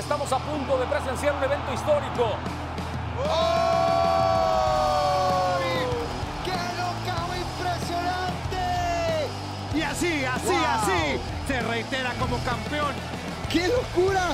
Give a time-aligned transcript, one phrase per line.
[0.00, 2.34] Estamos a punto de presenciar un evento histórico.
[6.42, 8.64] ¡Qué knockout impresionante!
[9.76, 10.64] Y así, así, Wow.
[10.74, 12.94] así, se reitera como campeón.
[13.52, 14.30] ¡Qué locura!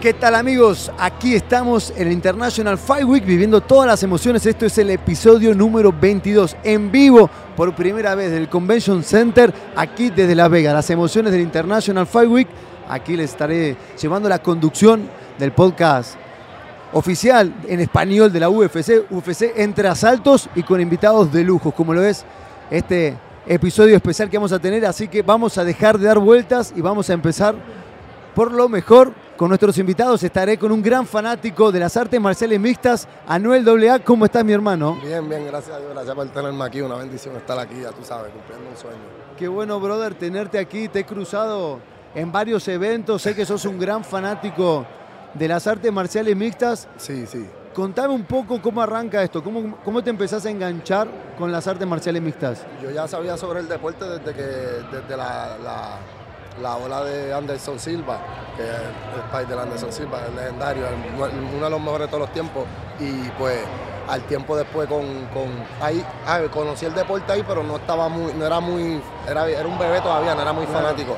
[0.00, 0.92] ¿Qué tal amigos?
[0.98, 4.44] Aquí estamos en el International Fight Week viviendo todas las emociones.
[4.44, 10.10] Esto es el episodio número 22 en vivo por primera vez del Convention Center aquí
[10.10, 10.74] desde Las Vegas.
[10.74, 12.48] Las emociones del International Fight Week.
[12.88, 16.16] Aquí les estaré llevando la conducción del podcast
[16.92, 21.92] oficial en español de la UFC, UFC entre asaltos y con invitados de lujo, como
[21.92, 22.24] lo es
[22.70, 24.86] este episodio especial que vamos a tener.
[24.86, 27.54] Así que vamos a dejar de dar vueltas y vamos a empezar
[28.34, 30.22] por lo mejor con nuestros invitados.
[30.22, 33.98] Estaré con un gran fanático de las artes marciales mixtas, Anuel AA.
[34.00, 34.98] ¿Cómo estás, mi hermano?
[35.02, 38.04] Bien, bien, gracias a Dios, gracias por tenerme aquí, una bendición estar aquí, ya tú
[38.04, 39.24] sabes, cumpliendo un sueño.
[39.36, 40.88] Qué bueno, brother, tenerte aquí.
[40.88, 41.80] Te he cruzado
[42.14, 43.22] en varios eventos.
[43.22, 44.86] Sé que sos un gran fanático
[45.34, 46.88] de las artes marciales mixtas.
[46.96, 47.48] Sí, sí.
[47.74, 51.86] Contame un poco cómo arranca esto, cómo, cómo te empezás a enganchar con las artes
[51.88, 52.64] marciales mixtas.
[52.80, 55.98] Yo ya sabía sobre el deporte desde que, desde la, la,
[56.62, 58.20] la ola de Anderson Silva,
[58.56, 60.84] que es el país de Anderson Silva, el legendario,
[61.56, 62.64] uno de los mejores de todos los tiempos.
[63.00, 63.58] Y pues
[64.08, 65.48] al tiempo después con, con
[65.80, 69.66] ahí, ah, conocí el deporte ahí, pero no estaba muy, no era muy, era, era
[69.66, 71.16] un bebé todavía, no era muy fanático.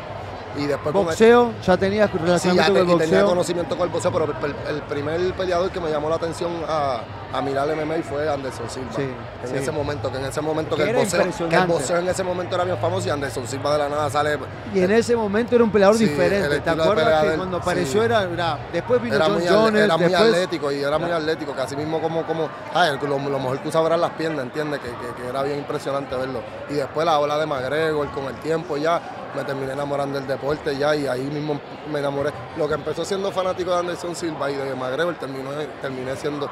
[0.58, 3.18] Y después con el- Boxeo, ya tenías Sí, ya relacionamiento te- con el y tenía
[3.20, 3.26] boxeo.
[3.28, 7.00] conocimiento con el boxeo, pero el, el primer peleador que me llamó la atención a,
[7.32, 8.92] a mirar el MMA fue Anderson Silva.
[8.96, 9.56] Sí, en sí.
[9.56, 12.22] ese momento, que en ese momento Que que, el boxeo, que el boxeo en ese
[12.24, 14.38] momento era bien famoso y Anderson Silva de la nada sale.
[14.74, 16.60] Y en ese momento era un peleador diferente.
[16.60, 19.82] ¿Te acuerdas que de él, cuando apareció era, era- Después vino Era John muy, Jones,
[19.82, 22.96] era muy después- atlético y era muy atlético, que así mismo como, como ah, el-
[23.08, 24.80] lo, lo mejor que usaba eran las piernas, ¿entiendes?
[24.80, 26.40] Que, que- que era bien impresionante verlo.
[26.70, 29.00] Y después la ola de McGregor, con el tiempo ya
[29.36, 31.60] me terminé enamorando del deporte ya y ahí mismo
[31.92, 32.30] me enamoré.
[32.56, 35.50] Lo que empezó siendo fanático de Anderson Silva y de McGregor terminó,
[35.82, 36.48] terminé siendo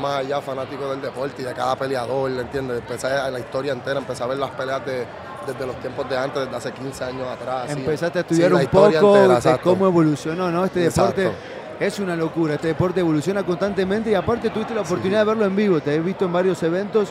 [0.00, 2.78] más allá fanático del deporte y de cada peleador, ¿entiendes?
[2.78, 5.06] Empecé a la historia entera, empecé a ver las peleas de-
[5.46, 7.70] desde los tiempos de antes, desde hace 15 años atrás.
[7.80, 10.64] Empezaste a estudiar un poco entera, de cómo evolucionó, ¿no?
[10.64, 11.32] Este deporte
[11.80, 12.54] es una locura.
[12.54, 15.80] Este deporte evoluciona constantemente y aparte tuviste la oportunidad de verlo en vivo.
[15.80, 17.08] Te he visto en varios eventos.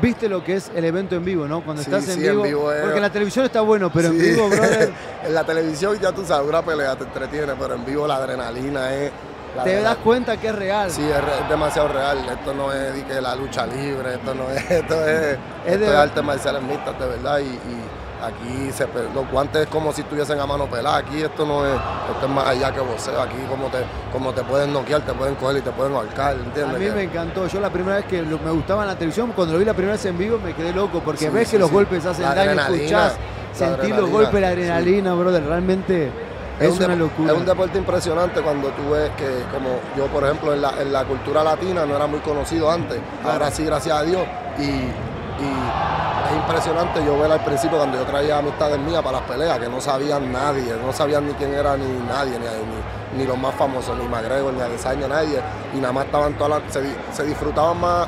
[0.00, 1.62] Viste lo que es el evento en vivo, ¿no?
[1.64, 2.72] Cuando Sí, estás en sí, en vivo.
[2.72, 4.92] es- Porque en la televisión está bueno, pero en vivo, brother,
[5.24, 8.92] en la televisión ya tú sabes, una pelea te entretiene, pero en vivo la adrenalina
[8.94, 9.10] es...
[9.56, 10.90] la te adrenalina- das cuenta que es real.
[10.90, 12.18] Sí, es, re- es demasiado real.
[12.28, 15.94] Esto no es que la lucha libre, esto no es, esto es, esto de- es
[15.94, 17.38] arte marciales mixtas de verdad.
[17.40, 20.98] Y, y aquí se, los guantes es como si estuviesen a mano pelada.
[20.98, 23.20] Aquí esto no es, esto es más allá que boxeo.
[23.20, 23.78] Aquí como te,
[24.12, 26.78] como te pueden noquear, te pueden coger y te pueden ahorcar, A ¿entiendes?
[26.78, 27.46] mí Que- me encantó.
[27.46, 29.74] Yo la primera vez que lo- me gustaba en la televisión, cuando lo vi la
[29.74, 31.74] primera vez en vivo, me quedé loco porque Sí, ves sí, que los sí.
[31.74, 33.16] golpes hacen La daño, escuchás,
[33.52, 35.44] sentir los golpes, la adrenalina, brother.
[35.46, 36.10] Realmente
[36.60, 37.32] es, un una locura.
[37.32, 40.92] Es un deporte impresionante cuando tú ves que, como yo, por ejemplo, en la, en
[40.92, 42.98] la cultura latina no era muy conocido antes.
[43.24, 44.22] Ahora sí, gracias a Dios.
[44.58, 45.50] Y, y
[46.30, 49.68] es impresionante yo ver al principio cuando yo traía amistades mías para las peleas, que
[49.68, 53.54] no sabían nadie, no sabían ni quién era ni nadie, ni, ni, ni los más
[53.54, 55.40] famosos, ni McGregor, ni Adesanya, nadie.
[55.74, 58.06] Y nada más estaban todas las- se, di- se disfrutaban más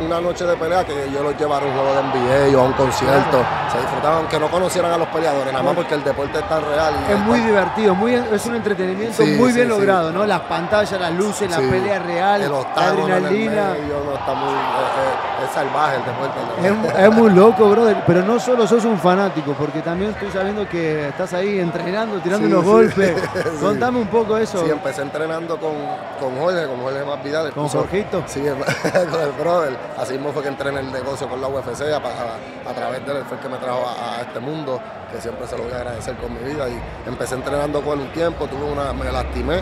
[0.00, 2.64] una noche de pelea que yo los llevara a un juego de NBA o a
[2.64, 3.38] un concierto.
[3.70, 6.62] Se disfrutaban aunque no conocieran a los peleadores, nada más porque el deporte es tan
[6.64, 6.94] real.
[7.08, 9.68] y Es muy tan- divertido, muy, es un entretenimiento Sí, muy bien sí.
[9.68, 10.24] logrado, ¿no?
[10.26, 11.66] Las pantallas, las luces, la Sí.
[11.70, 12.58] pelea real, el la
[12.88, 13.68] adrenalina.
[13.74, 14.56] medio, no, está muy, es,
[15.04, 16.94] es- es salvaje el deporte.
[16.94, 17.96] Es, es muy loco, brother.
[18.06, 22.46] Pero no solo sos un fanático, porque también estoy sabiendo que estás ahí entrenando, tirando
[22.46, 22.70] Sí, unos sí.
[22.70, 23.22] golpes.
[23.60, 24.64] Contame un poco eso.
[24.64, 25.72] Sí, empecé entrenando con,
[26.20, 27.52] con Jorge, con Jorge Más Vidal.
[27.52, 28.22] ¿Con Jorgito?
[28.26, 28.40] Sí,
[29.10, 29.76] con el brother.
[29.98, 33.04] Así mismo fue que entré en el negocio con la UFC, a, a- a través
[33.04, 34.80] de él fue el que me trajo a, a este mundo,
[35.12, 36.68] que siempre se lo voy a agradecer con mi vida.
[36.68, 39.60] Y empecé entrenando con un tiempo, tuve una, me lastimé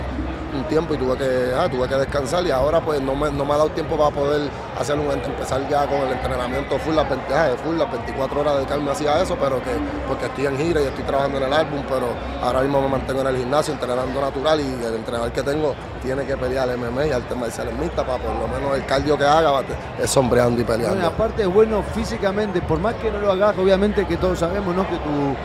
[0.57, 3.45] un tiempo y tuve que, ah, tuve que descansar y ahora pues no me, no
[3.45, 7.09] me ha dado tiempo para poder hacer un, empezar ya con el entrenamiento full, las
[7.09, 9.71] 20, ah, full, las 24 horas dedicarme hacia eso, pero que
[10.07, 12.09] porque estoy en gira y estoy trabajando en el álbum, pero
[12.43, 16.25] ahora mismo me mantengo en el gimnasio entrenando natural y el entrenador que tengo tiene
[16.25, 19.63] que pelear MMA y arte marciales mixtas para por lo menos el cardio que haga
[20.01, 20.95] es sombreando y peleando.
[20.95, 24.75] Bueno, aparte es bueno físicamente, por más que no lo hagas, obviamente que todos sabemos,
[24.75, 24.89] ¿no?
[24.89, 25.37] Que tu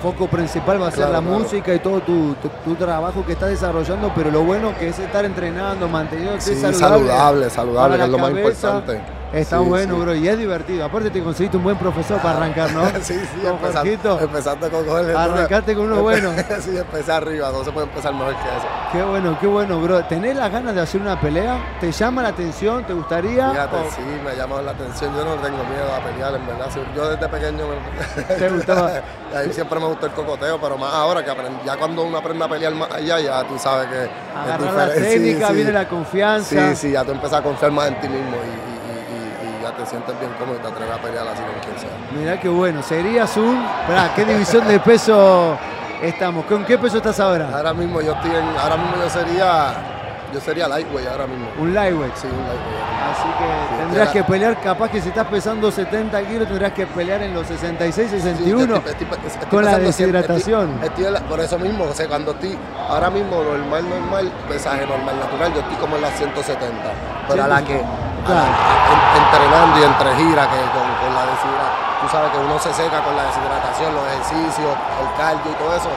[0.00, 1.38] foco principal va a ser Claro, la claro.
[1.38, 4.98] música y todo tu, tu- tu trabajo que estás desarrollando, pero lo bueno que es
[4.98, 7.50] estar entrenando, manteniéndote Sí, saludable.
[7.50, 9.00] saludable, que es lo más importante.
[9.32, 10.00] Está Sí, bueno, sí.
[10.00, 10.84] bro, y es divertido.
[10.84, 12.84] Aparte te conseguiste un buen profesor para arrancar, ¿no?
[13.00, 15.14] Sí, sí, Con empezando, empezando con Jorge.
[15.16, 16.32] Arrancaste con uno bueno.
[16.60, 18.66] sí, empecé arriba, no se puede empezar mejor que eso.
[18.90, 20.04] Qué bueno, qué bueno, bro.
[20.06, 21.58] ¿Tenés las ganas de hacer una pelea?
[21.80, 22.82] ¿Te llama la atención?
[22.84, 23.50] ¿Te gustaría?
[23.50, 25.14] Fíjate, ¿O sí, me llama la atención.
[25.16, 26.66] Yo no tengo miedo a pelear, en verdad.
[26.96, 28.22] Yo desde pequeño me...
[28.36, 28.90] ¿Te gustaba?
[29.36, 32.44] Ahí siempre me gustó el cocoteo, pero más ahora que aprend- ya cuando uno aprende
[32.44, 35.54] a pelear más allá, ya tú sabes que es Agarrar la técnica, sí.
[35.54, 36.70] viene la confianza.
[36.70, 38.69] Sí, sí, ya tú empiezas a confiar más en ti mismo y,
[39.80, 41.90] te sientes bien cómodo y te atreves a pelear así con quien sea.
[42.18, 42.82] Mirá qué bueno.
[42.82, 43.64] Serías un.
[43.86, 45.56] Pará, ¿qué división de peso
[46.02, 46.44] estamos?
[46.46, 47.48] ¿Con qué peso estás ahora?
[47.54, 49.72] Ahora mismo yo estoy en, ahora mismo yo sería,
[50.34, 51.46] yo sería lightweight ahora mismo.
[51.58, 52.14] Un lightweight.
[52.16, 52.90] Sí, un lightweight.
[53.10, 56.86] Así que Sí, tendrás que pelear, capaz que si estás pesando 70 kilos, tendrás que
[56.86, 58.76] pelear en los 66, Sí, 61.
[58.76, 60.78] estoy- estoy- estoy con la deshidratación.
[61.10, 62.56] la- por eso mismo, o sea, cuando estoy
[62.88, 66.90] ahora mismo normal, normal, pesaje normal, natural, yo estoy como en las 170.
[67.28, 67.82] Pero a la que,
[68.26, 68.50] Claro.
[68.50, 72.72] en- entrenando y entre giras, que con, con la deshidratación, tú sabes que uno se
[72.74, 75.90] seca con la deshidratación, los ejercicios, el cardio y todo eso.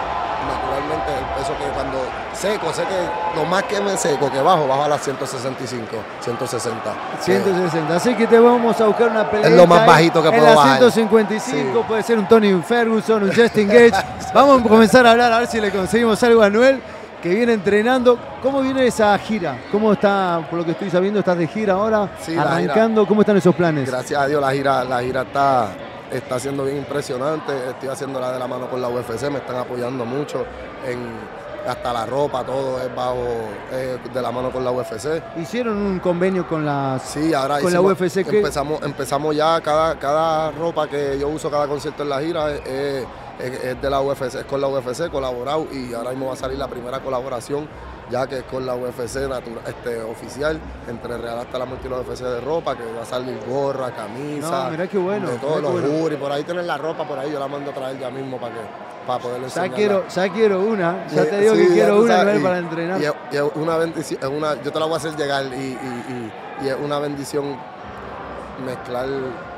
[0.44, 2.00] Naturalmente, el peso que cuando
[2.34, 6.82] seco, sé que lo más que me seco, que bajo, bajo a las 165, 160.
[7.22, 7.96] 160.
[7.96, 9.48] Así que te vamos a buscar una pelea.
[9.50, 10.78] Es lo más bajito que en puedo la bajar.
[10.80, 11.86] 155 Sí.
[11.88, 13.94] puede ser un Tony Ferguson, un Justin Gage.
[14.34, 16.82] vamos a comenzar a hablar a ver si le conseguimos algo a Noel,
[17.24, 18.20] que viene entrenando.
[18.42, 19.58] ¿Cómo viene esa gira?
[19.72, 22.10] ¿Cómo está, por lo que estoy sabiendo, estás de gira ahora?
[22.22, 23.08] Sí, la arrancando.
[23.08, 23.90] ¿Cómo están esos planes?
[23.90, 25.70] Gracias a Dios la gira, la gira está,
[26.12, 27.54] está siendo bien impresionante.
[27.70, 30.46] Estoy haciendo la de la mano con la UFC, me están apoyando mucho
[30.86, 31.00] en
[31.66, 33.24] hasta la ropa, todo es bajo
[33.72, 35.24] eh, de la mano con la UFC.
[35.38, 37.02] Hicieron un convenio con las.
[37.04, 38.40] Sí, ahora Con la UFC, ¿qué?
[38.40, 42.66] empezamos, empezamos ya cada, cada ropa que yo uso cada concierto en la gira es,
[42.66, 43.06] es-
[43.40, 46.38] es- es de la UFC, es con la UFC colaborado y ahora mismo va a
[46.38, 47.68] salir la primera colaboración
[48.12, 51.90] ya que es con la UFC natura- este, oficial, entre Real hasta la muerte y
[51.90, 55.38] la UFC de ropa, que va a salir gorra, camisa, No, mirá qué bueno, de
[55.38, 56.18] todos los bueno.
[56.20, 58.54] por ahí tienen la ropa, por ahí yo la mando a traer ya mismo para
[58.56, 58.62] que
[59.08, 61.08] para poderle Ya quiero, ya quiero una.
[61.08, 63.02] Ya te digo sí, que quiero una sabes, y- para entrenar.
[63.02, 65.78] Y y una bendición, una, yo te la voy a hacer llegar y-
[66.66, 67.58] y es una bendición
[68.66, 69.08] mezclar,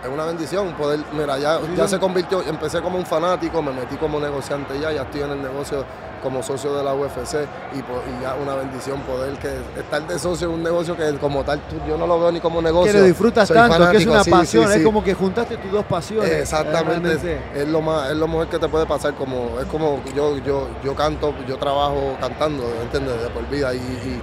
[0.06, 3.96] es una bendición poder, mira, ya, ya se convirtió, empecé como un fanático, me metí
[3.98, 5.84] como negociante ya, ya estoy en el negocio
[6.22, 7.36] como socio de la UFC
[7.74, 9.50] y, y ya una bendición poder que
[9.80, 12.40] estar de socio en un negocio que como tal tú- yo no lo veo ni
[12.40, 12.92] como negocio.
[12.94, 15.58] que lo disfrutas soy tanto, que es una sí, pasión, sí, es como que juntaste
[15.58, 16.32] tus dos pasiones.
[16.32, 17.40] Exactamente, realmente.
[17.62, 20.68] es lo más, es lo mejor que te puede pasar, como, es como yo, yo,
[20.84, 23.22] yo canto, yo trabajo cantando, ¿entiendes?
[23.22, 24.22] De por vida y, y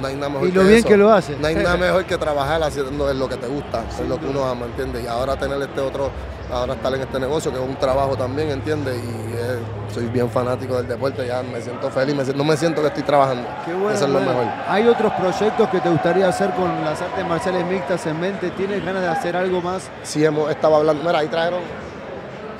[0.00, 0.88] no hay nada mejor Y lo que bien eso.
[0.88, 1.36] que lo hace.
[1.36, 4.44] No hay nada mejor que trabajar haciendo lo que te gusta, es lo que uno
[4.44, 5.04] ama, ¿entiendes?
[5.04, 6.10] Y ahora tener este otro,
[6.52, 8.96] ahora estar en este negocio que es un trabajo también, ¿entiendes?
[8.96, 9.58] Y eh,
[9.92, 12.88] soy bien fanático del deporte, ya me siento feliz, me siento- no me siento que
[12.88, 13.48] estoy trabajando.
[13.64, 14.44] Qué bueno, Eso es lo mejor.
[14.68, 18.50] ¿Hay otros proyectos que te gustaría hacer con las artes marciales mixtas en mente?
[18.50, 19.88] ¿Tienes ganas de hacer algo más?
[20.02, 21.02] sí hemos estado hablando.
[21.02, 21.60] Mira, ahí trajeron,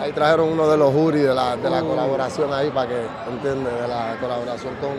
[0.00, 1.88] ahí trajeron uno de los juris de la, de la Oh.
[1.88, 3.72] colaboración ahí para que, ¿entiendes?
[3.82, 4.90] De la colaboración con,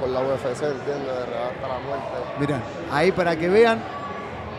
[0.00, 1.06] con la UFC, ¿entiendes?
[1.06, 2.06] De hasta la muerte.
[2.38, 2.60] Mira,
[2.90, 3.80] ahí para que vean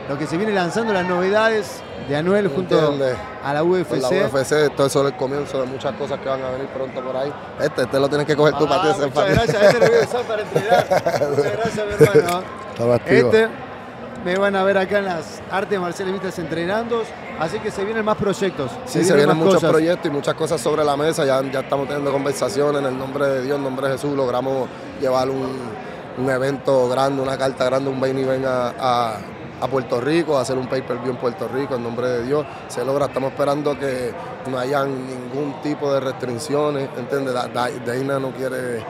[0.10, 3.18] lo que se viene lanzando, las novedades de Anuel junto ¿Entiendes?
[3.44, 3.92] a la Con UFC.
[4.02, 7.02] la UFC, todo eso es el comienzo de muchas cosas que van a venir pronto
[7.02, 7.32] por ahí.
[7.60, 8.88] Este, este lo tienes que coger tú para ti.
[8.92, 9.34] Ah, muchas para ti.
[9.34, 10.86] gracias, este lo voy a usar para entrenar.
[11.30, 12.44] Muchas gracias, mi hermano.
[13.06, 13.48] Este
[14.26, 17.04] me van a ver acá en las artes marciales mixtas entrenando,
[17.42, 18.72] así que se vienen más proyectos.
[18.86, 19.70] Sí, se vienen muchos cosas.
[19.72, 21.26] proyectos y muchas cosas sobre la mesa.
[21.26, 24.16] Ya, ya estamos teniendo conversaciones en el nombre de Dios, en el nombre de Jesús.
[24.16, 24.68] Logramos
[25.02, 25.50] llevar un,
[26.18, 29.18] un evento grande, una carta grande, un vain y ven a, a-
[29.62, 32.44] a Puerto Rico, hacer un pay-per-view en Puerto Rico en nombre de Dios.
[32.68, 34.12] Se logra, estamos esperando que
[34.50, 36.90] no hayan ningún tipo de restricciones.
[36.98, 37.36] ¿Entiendes?
[37.36, 38.84] Dana no quiere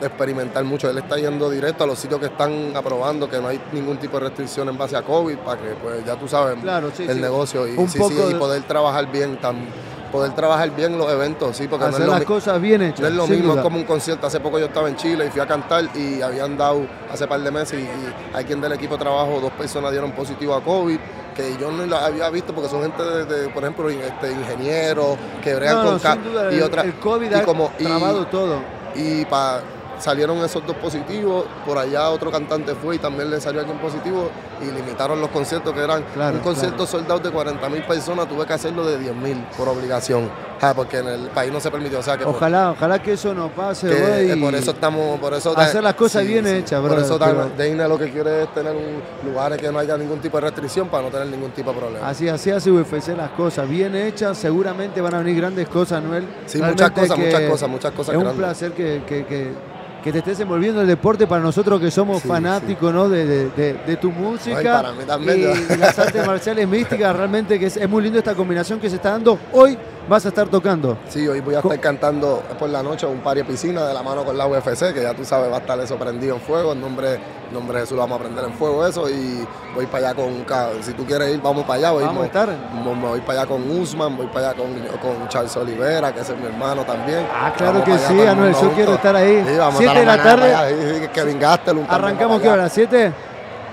[0.00, 0.88] experimentar mucho.
[0.90, 4.18] Él está yendo directo a los sitios que están aprobando, que no hay ningún tipo
[4.18, 7.16] de restricción en base a COVID, para que, pues, ya tú sabes, Claro, sí, el
[7.16, 7.20] sí.
[7.20, 7.98] negocio y, sí,
[8.38, 9.66] poder trabajar bien, tam-
[10.12, 12.80] poder trabajar bien los eventos, sí, porque no Hacer es, lo, las mi- cosas bien
[12.80, 13.00] hechas.
[13.00, 13.56] no es lo mismo, duda.
[13.60, 14.26] es como un concierto.
[14.26, 17.40] Hace poco yo estaba en Chile y fui a cantar y habían dado hace par
[17.40, 20.62] de meses y, y hay quien del equipo de trabajo, dos personas dieron positivo a
[20.62, 20.98] COVID,
[21.36, 25.18] que yo no la había visto porque son gente de, de, por ejemplo, este, ingenieros
[25.44, 27.44] que bregan No, con no, ca- sin duda, y el- otra el COVID y ha
[27.44, 28.56] como y- trabado todo.
[28.94, 29.60] y pa-
[29.98, 34.30] salieron esos dos positivos, por allá otro cantante fue y también le salió alguien positivo
[34.62, 38.44] y limitaron los conciertos que eran Claro, un concierto soldado de 40 mil personas, tuve
[38.46, 40.28] que hacerlo de 10 mil por obligación,
[40.60, 42.00] Ah, porque en el país no se permitió.
[42.00, 45.20] O sea que por- Ojalá, ojalá que eso no pase, que, eh, por eso estamos,
[45.20, 48.52] por eso hacer las cosas bien hechas, Por eso pero- Deine lo que quiere es
[48.54, 49.00] tener un,
[49.30, 52.08] lugares que no haya ningún tipo de restricción para no tener ningún tipo de problema.
[52.08, 56.24] Así, así hace UFC las cosas, bien hechas, seguramente van a venir grandes cosas, Noel.
[56.46, 60.12] Sí, Realmente muchas cosas, muchas cosas, muchas cosas Es un placer que, que- que- que
[60.12, 63.08] te estés envolviendo en el deporte para nosotros que somos Sí, fanáticos ¿no?
[63.08, 65.40] de, de- de- de tu música Ay, para mí también,
[65.70, 67.14] y, las artes marciales místicas.
[67.16, 69.38] Realmente que es, es muy lindo esta combinación que se está dando.
[69.52, 69.76] Hoy
[70.08, 70.96] vas a estar tocando.
[71.08, 74.02] Sí, hoy voy a Co- estar cantando por la noche un party piscina de la
[74.02, 76.72] mano con la UFC, que ya tú sabes, va a estar eso prendido en fuego.
[76.72, 79.08] En nombre, en nombre de Jesús lo vamos a prender en fuego eso.
[79.08, 80.44] Y voy para allá con,
[80.82, 81.90] si tú quieres ir, vamos para allá.
[81.92, 82.48] Voy, Vamos a estar.
[82.48, 86.32] me voy para allá con Usman, voy para allá con, con Charles Olivera, que ese
[86.34, 87.26] es mi hermano también.
[87.32, 89.44] Ah, claro Vamos que sí, Anuel, yo quiero estar ahí.
[89.46, 90.54] Sí, vamos Siete de la tarde.
[90.54, 91.12] allá.
[91.12, 92.62] Kevin Gastelum también Arrancamos para que a allá.
[92.62, 93.12] las 7.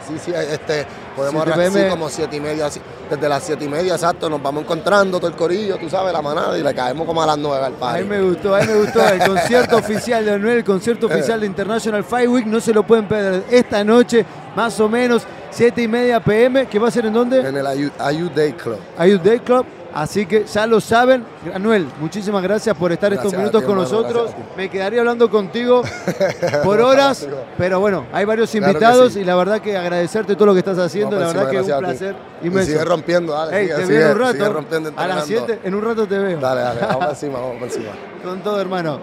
[0.08, 0.86] Sí, sí, este,
[1.16, 4.30] podemos 7 arrancar sí, como siete y media, así, desde las siete y media, exacto,
[4.30, 7.26] nos vamos encontrando todo el corillo, tú sabes, la manada, y le caemos como a
[7.26, 8.04] las nueve al A party.
[8.04, 11.40] mí me gustó, a mí me gustó el concierto oficial de Anuel, el concierto oficial
[11.40, 15.82] de International Fight Week, no se lo pueden perder esta noche, más o menos, 7
[15.82, 17.40] y media pm, que va a ser en dónde?
[17.40, 18.78] En el Ayu Day Club.
[18.98, 19.66] Ayud Day Club.
[19.96, 21.26] Así que ya lo saben.
[21.54, 24.32] Anuel, muchísimas gracias por estar estos Gracias minutos ti, con hermano, nosotros.
[24.58, 25.84] Me quedaría hablando contigo
[26.66, 27.26] por horas,
[27.58, 29.22] pero bueno, hay varios Claro invitados sí.
[29.22, 31.16] y la verdad que agradecerte todo lo que estás haciendo.
[31.16, 32.72] No, la verdad que es un placer Y inmenso.
[32.74, 33.62] sigue rompiendo, dale.
[33.62, 34.54] Sigue, te sigue, veo en un rato.
[34.54, 35.46] rompiendo, A las entrenando.
[35.56, 36.40] 7, en un rato te veo.
[36.42, 37.92] Dale, dale, vamos encima, vamos encima.
[38.22, 39.00] Con todo, hermano.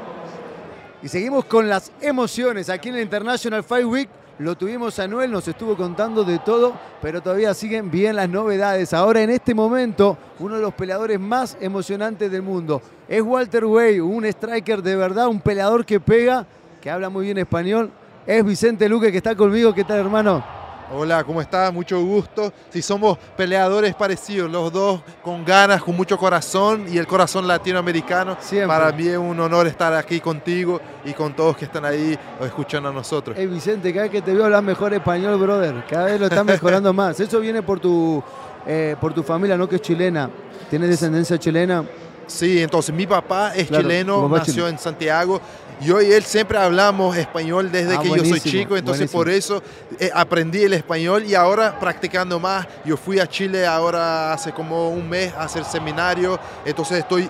[1.02, 4.08] Y seguimos con las emociones aquí en el International Fight Week.
[4.38, 6.72] Lo tuvimos a Noel, nos estuvo contando de todo,
[7.02, 8.92] pero todavía siguen bien las novedades.
[8.94, 14.00] Ahora, en este momento, uno de los peleadores más emocionantes del mundo es Walter Way,
[14.00, 16.46] un striker de verdad, un peleador que pega,
[16.80, 17.90] que habla muy bien español.
[18.26, 19.74] Es Vicente Luque que está conmigo.
[19.74, 20.61] ¿Qué tal, hermano?
[20.90, 21.72] Hola, ¿cómo estás?
[21.72, 22.52] Mucho gusto.
[22.70, 28.36] Si somos peleadores parecidos, los dos con ganas, con mucho corazón y el corazón latinoamericano.
[28.40, 28.68] Siempre.
[28.68, 32.90] Para mí es un honor estar aquí contigo y con todos que están ahí escuchando
[32.90, 33.38] a nosotros.
[33.38, 35.84] Eh, Vicente, cada vez que te veo hablar mejor español, brother.
[35.88, 37.18] Cada vez lo estás mejorando más.
[37.20, 38.22] Eso viene por tu,
[38.66, 39.68] eh, por tu familia, ¿no?
[39.68, 40.28] Que es chilena.
[40.68, 41.84] ¿Tienes descendencia chilena?
[42.32, 44.68] Sí, entonces mi papá es Claro, chileno, nació chileno.
[44.68, 45.40] en Santiago.
[45.80, 49.18] Yo y él siempre hablamos español desde Ah, que yo soy chico, entonces buenísimo.
[49.20, 49.62] por eso
[49.98, 52.66] eh, aprendí el español y ahora practicando más.
[52.84, 57.28] Yo fui a Chile ahora hace como un mes a hacer seminario, entonces estoy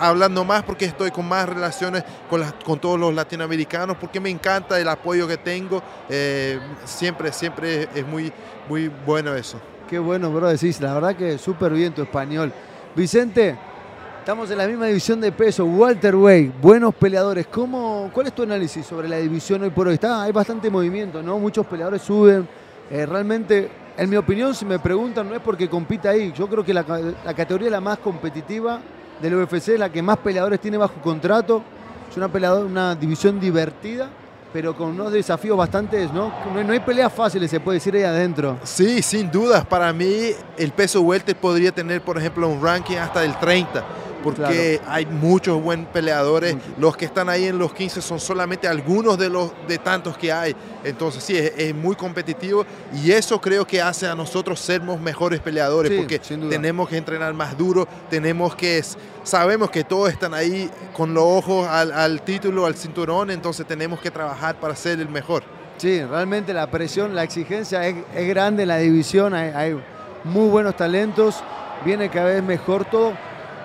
[0.00, 4.78] hablando más porque estoy con más relaciones con, con todos los latinoamericanos, porque me encanta
[4.80, 5.80] el apoyo que tengo.
[6.08, 8.32] eh, siempre, siempre es muy,
[8.68, 9.60] muy bueno eso.
[9.88, 10.80] Qué bueno, bro, decís.
[10.80, 12.52] La verdad que súper bien tu español.
[12.96, 13.56] Vicente,
[14.22, 15.64] estamos en la misma división de peso.
[15.64, 17.46] Walter Way, buenos peleadores.
[17.48, 19.94] ¿Cómo, ¿Cuál es tu análisis sobre la división hoy por hoy?
[19.94, 21.38] Está, hay bastante movimiento, ¿no?
[21.40, 22.46] Muchos peleadores suben.
[22.88, 26.32] Eh, realmente, en mi opinión, si me preguntan, no es porque compita ahí.
[26.36, 28.80] Yo creo que la, ca- la categoría la más competitiva
[29.20, 31.62] del UFC es la que más peleadores tiene bajo contrato.
[32.08, 34.08] Es una, peleador, una división divertida,
[34.52, 36.30] pero con unos desafíos bastantes, ¿no?
[36.64, 38.58] No hay peleas fáciles, se puede decir ahí adentro.
[38.62, 39.64] Sí, sin dudas.
[39.66, 43.82] Para mí, el peso welter podría tener, por ejemplo, un ranking hasta del 30,
[44.22, 46.54] porque hay muchos buenos peleadores.
[46.54, 46.66] Mucho.
[46.78, 50.32] Los que están ahí en los 15 son solamente algunos de los de tantos que
[50.32, 50.54] hay.
[50.84, 52.64] Entonces, sí, es, es muy competitivo
[53.02, 57.34] y eso creo que hace a nosotros sermos mejores peleadores, Sí, porque tenemos que entrenar
[57.34, 58.82] más duro, tenemos que
[59.22, 64.00] sabemos que todos están ahí con los ojos al, al título, al cinturón, entonces tenemos
[64.00, 65.42] que trabajar para ser el mejor.
[65.78, 69.82] Sí, realmente la presión, la exigencia es, es grande en la división, hay, hay
[70.24, 71.42] muy buenos talentos,
[71.84, 73.12] viene cada vez mejor todo.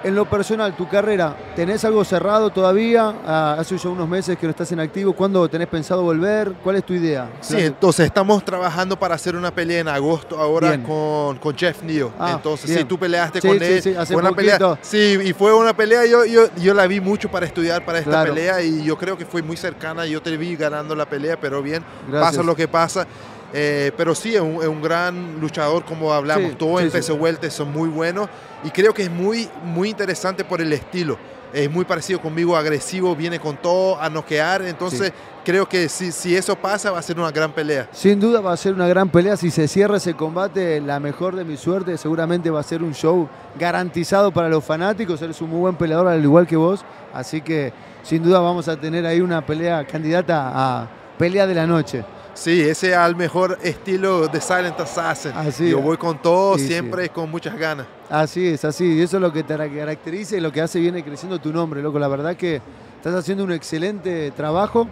[0.04, 3.14] En lo personal, tu carrera, ¿tenés algo cerrado todavía?
[3.26, 5.14] Ah, hace ya unos meses que no estás en activo.
[5.14, 6.54] ¿Cuándo tenés pensado volver?
[6.64, 7.30] ¿Cuál es tu idea?
[7.42, 10.84] Sí, entonces estamos trabajando para hacer una pelea en agosto ahora Bien.
[10.84, 12.10] con, con Jeff Neal.
[12.20, 12.82] Ah, entonces, bien.
[12.82, 13.82] sí, tú peleaste Sí, con sí, él.
[13.82, 14.78] sí, hace fue una pelea.
[14.82, 18.12] Sí, y fue una pelea, yo, yo, yo la vi mucho para estudiar para esta
[18.12, 18.34] Claro.
[18.36, 20.06] pelea y yo creo que fue muy cercana.
[20.06, 22.32] Yo te vi ganando la pelea, pero bien, Gracias.
[22.38, 23.08] pasa lo que pasa.
[23.54, 26.52] Eh, pero sí, es un, es un gran luchador, como hablamos.
[26.52, 26.98] Sí, Todos sí, en sí.
[26.98, 28.28] peso welter son muy buenos
[28.64, 31.18] y creo que es muy, muy interesante por el estilo.
[31.54, 34.64] Es muy parecido conmigo, agresivo, viene con todo a noquear.
[34.64, 35.14] Entonces,
[35.46, 37.88] creo que si, si eso pasa, va a ser una gran pelea.
[37.94, 39.38] Sin duda va a ser una gran pelea.
[39.38, 42.94] Si se cierra ese combate, la mejor de mi suerte, seguramente va a ser un
[42.94, 45.22] show garantizado para los fanáticos.
[45.22, 46.84] Eres un muy buen peleador, al igual que vos.
[47.14, 47.72] Así que
[48.04, 52.04] sin duda vamos a tener ahí una pelea candidata a pelea de la noche.
[52.38, 55.32] Sí, ese al mejor estilo de Silent Assassin.
[55.36, 57.88] Así Yo voy con todo, Sí, siempre con muchas ganas.
[58.10, 58.86] Así es, así.
[58.86, 61.82] Y eso es lo que te caracteriza y lo que hace viene creciendo tu nombre,
[61.82, 61.98] loco.
[61.98, 62.62] La verdad que
[62.96, 64.88] estás haciendo un excelente trabajo.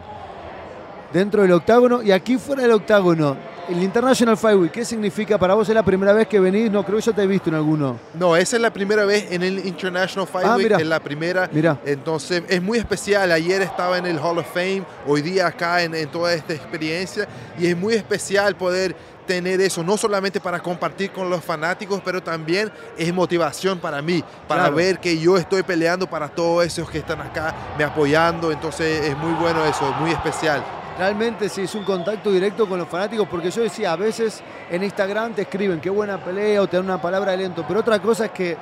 [1.13, 3.37] dentro del octágono y aquí fuera del octágono.
[3.67, 5.67] El International Fight Week, ¿qué significa para vos?
[5.67, 6.69] ¿Es la primera vez que venís?
[6.69, 7.97] No, creo que ya te he visto en alguno.
[8.13, 11.49] No, esa es la primera vez en el International Fight Ah, Week, es la primera.
[11.51, 11.79] Mira.
[11.83, 13.31] Entonces es muy especial.
[13.31, 17.27] Ayer estaba en el Hall of Fame, hoy día acá en, en toda esta experiencia
[17.57, 18.95] y es muy especial poder
[19.25, 24.23] tener eso, no solamente para compartir con los fanáticos, pero también es motivación para mí,
[24.47, 24.75] para Claro.
[24.75, 28.51] ver que yo estoy peleando para todos esos que están acá, me apoyando.
[28.51, 30.63] Entonces es muy bueno eso, es muy especial.
[30.97, 34.81] Realmente sí, es un contacto directo con los fanáticos, porque yo decía, a veces en
[34.81, 37.99] Instagram te escriben qué buena pelea o te dan una palabra de aliento, pero otra
[37.99, 38.57] cosa es que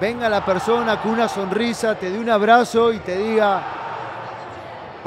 [0.00, 3.85] venga la persona con una sonrisa, te dé un abrazo y te diga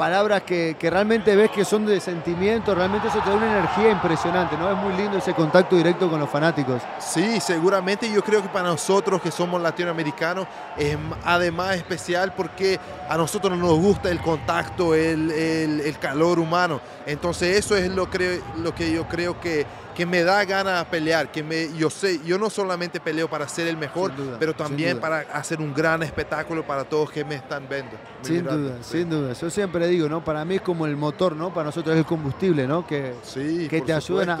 [0.00, 3.90] palabras que, que realmente ves que son de sentimiento, realmente eso te da una energía
[3.90, 4.70] impresionante, ¿no?
[4.70, 6.80] Es muy lindo ese contacto directo con los fanáticos.
[6.98, 10.46] Sí, seguramente yo creo que para nosotros que somos latinoamericanos
[10.78, 12.80] es además especial porque
[13.10, 16.80] a nosotros nos gusta el contacto, el, el- el calor humano.
[17.04, 19.66] Entonces eso es lo, creo, lo que yo creo que,
[20.00, 23.46] que me da ganas de pelear, que me, yo sé, yo no solamente peleo para
[23.46, 27.34] ser el mejor, duda, pero también para hacer un gran espectáculo para todos que me
[27.34, 27.90] están viendo.
[28.22, 28.56] Sin mirando.
[28.62, 28.98] duda, Sí.
[29.00, 29.34] sin duda.
[29.34, 30.24] Yo siempre digo, ¿no?
[30.24, 31.52] Para mí es como el motor, ¿no?
[31.52, 32.86] Para nosotros es el combustible, ¿no?
[32.86, 34.36] Que, Sí, que te ayudan a,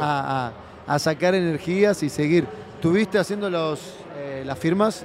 [0.46, 0.52] a-
[0.86, 2.46] a sacar energías y seguir.
[2.80, 3.80] ¿Tuviste haciendo los,
[4.16, 5.04] eh, las firmas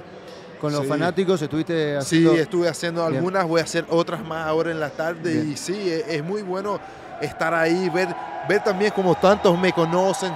[0.58, 0.88] con los Sí.
[0.88, 1.42] fanáticos?
[1.42, 2.32] ¿Estuviste Sí, haciendo...?
[2.34, 3.16] estuve haciendo Bien.
[3.16, 5.52] algunas, voy a hacer otras más ahora en la tarde Bien.
[5.52, 6.80] y sí, es, es muy bueno
[7.20, 8.08] estar ahí, ver,
[8.48, 10.32] ver también como tantos me conocen,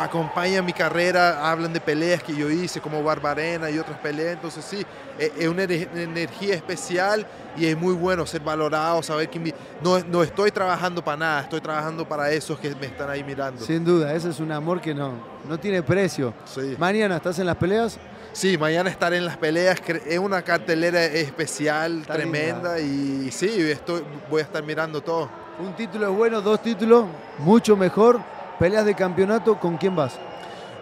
[0.00, 4.64] acompañan mi carrera, hablan de peleas que yo hice como Barbarena y otras peleas, entonces
[4.64, 4.84] sí,
[5.18, 7.26] es, es una ener- energía especial
[7.56, 9.52] y es muy bueno ser valorado, saber que mi-
[9.82, 13.62] no, no estoy trabajando para nada, estoy trabajando para esos que me están ahí mirando.
[13.64, 15.12] Sin duda, ese es un amor que no,
[15.48, 16.32] no tiene precio.
[16.46, 16.76] Sí.
[16.78, 17.98] Mañana, ¿estás en las peleas?
[18.32, 19.78] Sí, mañana estaré en las peleas.
[20.06, 22.80] Es una cartelera especial, Está tremenda.
[22.80, 25.28] Y sí, estoy, voy a estar mirando todo.
[25.58, 27.04] Un título es bueno, dos títulos,
[27.38, 28.20] mucho mejor.
[28.58, 30.18] Peleas de campeonato, ¿con quién vas?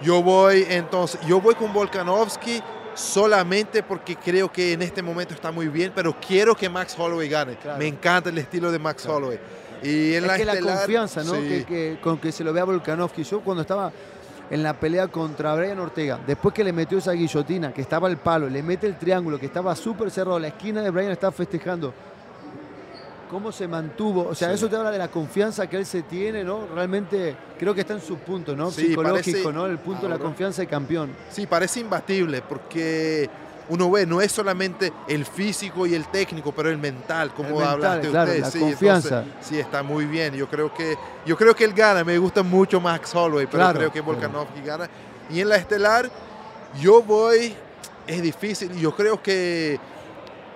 [0.02, 2.62] Yo voy entonces, yo voy con Volkanovski
[2.94, 7.28] solamente porque creo que en este momento está muy bien, pero quiero que Max Holloway
[7.28, 7.56] gane.
[7.56, 7.78] Claro.
[7.78, 9.38] Me encanta el estilo de Max Holloway.
[9.82, 11.34] Y en es la que la confianza, ¿no?
[11.34, 11.48] sí.
[11.48, 13.22] Que, que- con que se lo vea Volkanovski.
[13.24, 13.90] Yo cuando estaba
[14.50, 18.18] en la pelea contra Brian Ortega, después que le metió esa guillotina, que estaba al
[18.18, 21.94] palo, le mete el triángulo, que estaba súper cerrado, la esquina de Brian estaba festejando.
[23.30, 24.26] ¿Cómo se mantuvo?
[24.28, 24.54] O sea, Sí.
[24.54, 26.66] eso te habla de la confianza que él se tiene, ¿no?
[26.74, 28.70] Realmente creo que está en su punto, ¿no?
[28.70, 29.66] Sí, Psicológico, parece- ¿no?
[29.66, 31.10] El punto de la confianza de campeón.
[31.30, 33.30] Sí, parece imbatible porque
[33.68, 37.54] uno ve, no es solamente el físico y el técnico, pero el mental, como El
[37.54, 38.40] mental, hablaste claro, usted.
[38.42, 39.18] la sí, confianza.
[39.20, 40.34] entonces, sí, está muy bien.
[40.34, 42.02] Yo creo que yo creo que él gana.
[42.02, 44.18] Me gusta mucho Max Holloway, pero Claro, creo que claro.
[44.18, 44.88] Volkanovski gana.
[45.30, 46.10] Y en la estelar,
[46.80, 47.54] yo voy.
[48.08, 48.72] Es difícil.
[48.72, 49.78] Yo creo que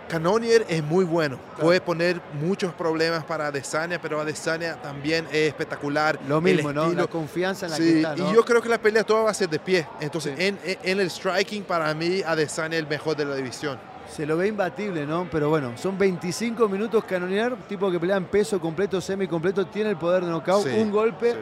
[0.09, 1.39] Cannonier es muy bueno.
[1.61, 6.19] Puede poner muchos problemas para Adesanya, pero Adesanya también es espectacular.
[6.29, 6.93] Lo El mismo, ¿no?
[6.93, 8.31] La confianza en la Sí, que está, ¿no?
[8.31, 9.87] y yo creo que la pelea toda va a ser de pie.
[10.01, 10.57] Entonces, Sí.
[10.83, 13.79] en, el striking, para mí, Adesanya es el mejor de la división.
[14.15, 15.27] Se lo ve imbatible, ¿no?
[15.31, 19.91] Pero bueno, son 25 minutos canonear, tipo que pelea en peso completo, semi completo, tiene
[19.91, 21.35] el poder de knockout, Sí, un golpe,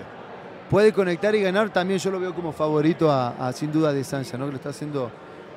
[0.70, 1.70] puede conectar y ganar.
[1.70, 4.46] También yo lo veo como favorito a, a, sin duda de Sancha, ¿no?
[4.46, 5.10] Que lo está haciendo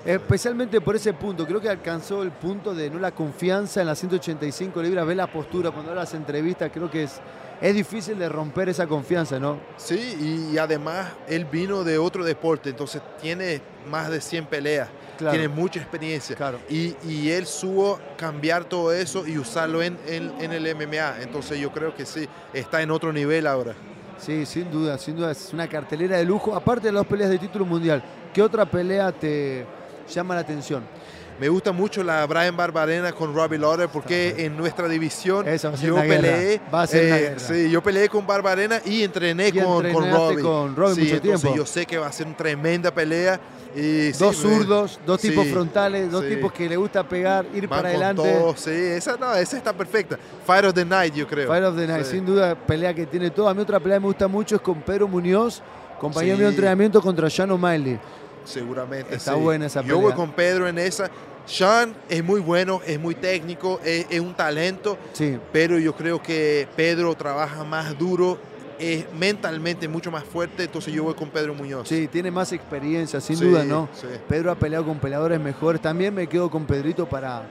[0.06, 1.46] especialmente por ese punto.
[1.46, 5.28] Creo que alcanzó el punto de no la confianza en las 185 libras, ve la
[5.28, 7.20] postura cuando las entrevistas, creo que es,
[7.62, 9.58] es difícil de romper esa confianza, ¿no?
[9.78, 15.32] Sí, y, además él vino de otro deporte, entonces tiene más de 100 peleas, Claro.
[15.38, 16.36] tiene mucha experiencia.
[16.36, 16.60] Claro.
[16.70, 21.22] Y, y él supo cambiar todo eso y usarlo en, en- en el MMA.
[21.22, 23.74] Entonces yo creo que sí, está en otro nivel ahora.
[24.18, 25.32] Sí, sin duda, sin duda.
[25.32, 26.54] Es una cartelera de lujo.
[26.54, 29.66] Aparte de las peleas de título mundial, ¿qué otra pelea te
[30.14, 30.84] llama la atención?
[31.38, 35.46] Me gusta mucho la Brian Barbarena con Robbie Lawler porque en nuestra división
[35.82, 36.62] yo peleé.
[36.74, 37.36] Va a ser una eh.
[37.38, 40.42] Sí, yo peleé con Barbarena y entrené Y con, con Robbie.
[40.42, 41.54] con Robbie Sí, mucho tiempo.
[41.54, 43.38] Yo sé que va a ser una tremenda pelea.
[43.76, 47.82] Y, dos zurdos, dos sí, tipos frontales, dos tipos que le gusta pegar, ir Van
[47.82, 48.24] para adelante.
[48.24, 50.18] todo, sí, esa, no, esa está perfecta.
[50.46, 51.50] Fight of the Night, yo creo.
[51.50, 53.50] Fight of the Night, sin duda, pelea que tiene todo.
[53.50, 55.62] A mí otra pelea que me gusta mucho es con Pedro Muñoz,
[56.00, 58.00] compañero mío de entrenamiento contra Sean O'Malley.
[58.46, 59.16] Seguramente.
[59.16, 59.40] Está sí.
[59.40, 60.02] buena esa Yo pelea.
[60.02, 61.10] voy con Pedro en esa.
[61.46, 66.20] Sean es muy bueno, es muy técnico, es, es un talento, Sí, pero yo creo
[66.22, 68.40] que Pedro trabaja más duro,
[68.80, 71.88] es mentalmente mucho más fuerte, entonces yo voy con Pedro Muñoz.
[71.88, 73.88] sí, tiene más experiencia, sin Sí, duda, ¿no?
[73.94, 74.08] sí.
[74.28, 75.80] Pedro ha peleado con peleadores mejores.
[75.82, 77.44] También me quedo con Pedrito para,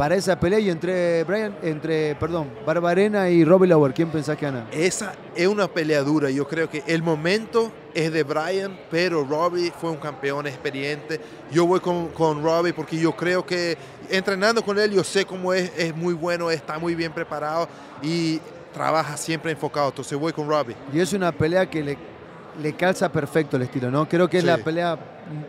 [0.00, 0.58] para esa pelea.
[0.58, 4.66] Y entre Brian, entre, perdón, Barbarena y Robbie Lauer, ¿quién pensás que gana?
[4.72, 6.30] Esa es una pelea dura.
[6.30, 11.20] Yo creo que el momento es de Brian, pero Robbie fue un campeón experiente.
[11.52, 13.76] Yo voy con, con Robbie porque yo creo que
[14.08, 17.68] entrenando con él, yo sé cómo es, es muy bueno, está muy bien preparado
[18.02, 18.40] y
[18.72, 19.90] trabaja siempre enfocado.
[19.90, 20.76] Entonces voy con Robbie.
[20.94, 21.98] Y es una pelea que le,
[22.62, 24.08] le calza perfecto el estilo, ¿no?
[24.08, 24.98] Creo que es la pelea,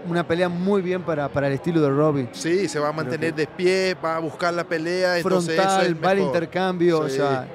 [0.08, 2.30] una pelea muy bien para, para el estilo de Robbie.
[2.32, 5.18] Sí, se va a mantener de pie, va a buscar la pelea.
[5.18, 7.48] entonces eso Frontal, es va al intercambio, o sea,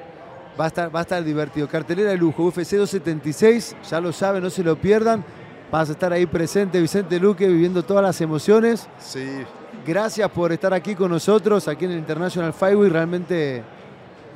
[0.59, 1.69] va a, estar, va a estar divertido.
[1.69, 5.25] Cartelera de lujo, UFC 276, ya lo saben, no se lo pierdan.
[5.71, 8.89] Vas a estar ahí presente, Vicente Luque, viviendo todas las emociones.
[8.99, 9.45] Sí,
[9.87, 12.91] Gracias por estar aquí con nosotros, aquí en el International Fight Week.
[12.91, 13.63] Realmente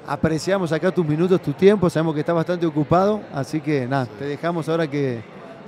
[0.07, 1.90] apreciamos acá tus minutos, tu tiempo.
[1.90, 5.20] Sabemos que estás bastante ocupado, así que nada, te dejamos ahora que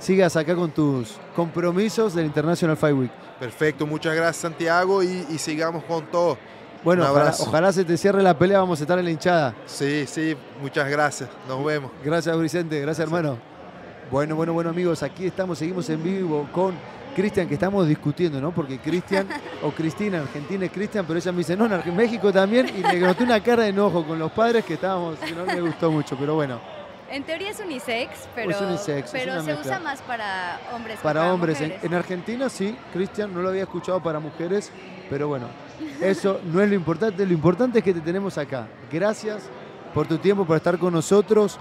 [0.03, 3.11] sigas acá con tus compromisos del International Fight Week.
[3.39, 3.87] perfecto.
[3.87, 6.37] Muchas gracias, Santiago, y, y sigamos con todo.
[6.83, 9.55] Bueno, ojalá, se te cierre la pelea, vamos a estar en la hinchada.
[9.65, 11.29] Sí, sí, muchas gracias.
[11.47, 11.89] Nos vemos.
[12.03, 12.81] Gracias, Vicente.
[12.81, 13.37] Gracias, hermano.
[14.11, 15.01] Bueno, bueno, bueno, amigos.
[15.01, 16.73] Aquí estamos, seguimos en vivo con
[17.15, 18.51] Cristian, que estamos discutiendo, ¿no?
[18.51, 19.25] Porque Cristian,
[19.63, 22.67] o Cristina, en Argentina es Cristian, pero ella me dice, no, en México también.
[22.67, 25.61] Y le noté una cara de enojo con los padres que estábamos, que no me
[25.61, 26.59] gustó mucho, pero bueno,
[27.13, 29.61] En teoría es unisex, pero, Es unisex, pero se mezcla.
[29.61, 31.61] usa más para hombres que para hombres.
[31.61, 31.83] En, mujeres.
[31.83, 34.71] en Argentina sí, Cristian, no lo había escuchado para mujeres,
[35.11, 35.45] pero bueno,
[36.01, 37.23] eso no es lo importante.
[37.23, 38.67] Lo importante es que te tenemos acá.
[38.91, 39.43] Gracias
[39.93, 41.59] por tu tiempo, por estar con nosotros.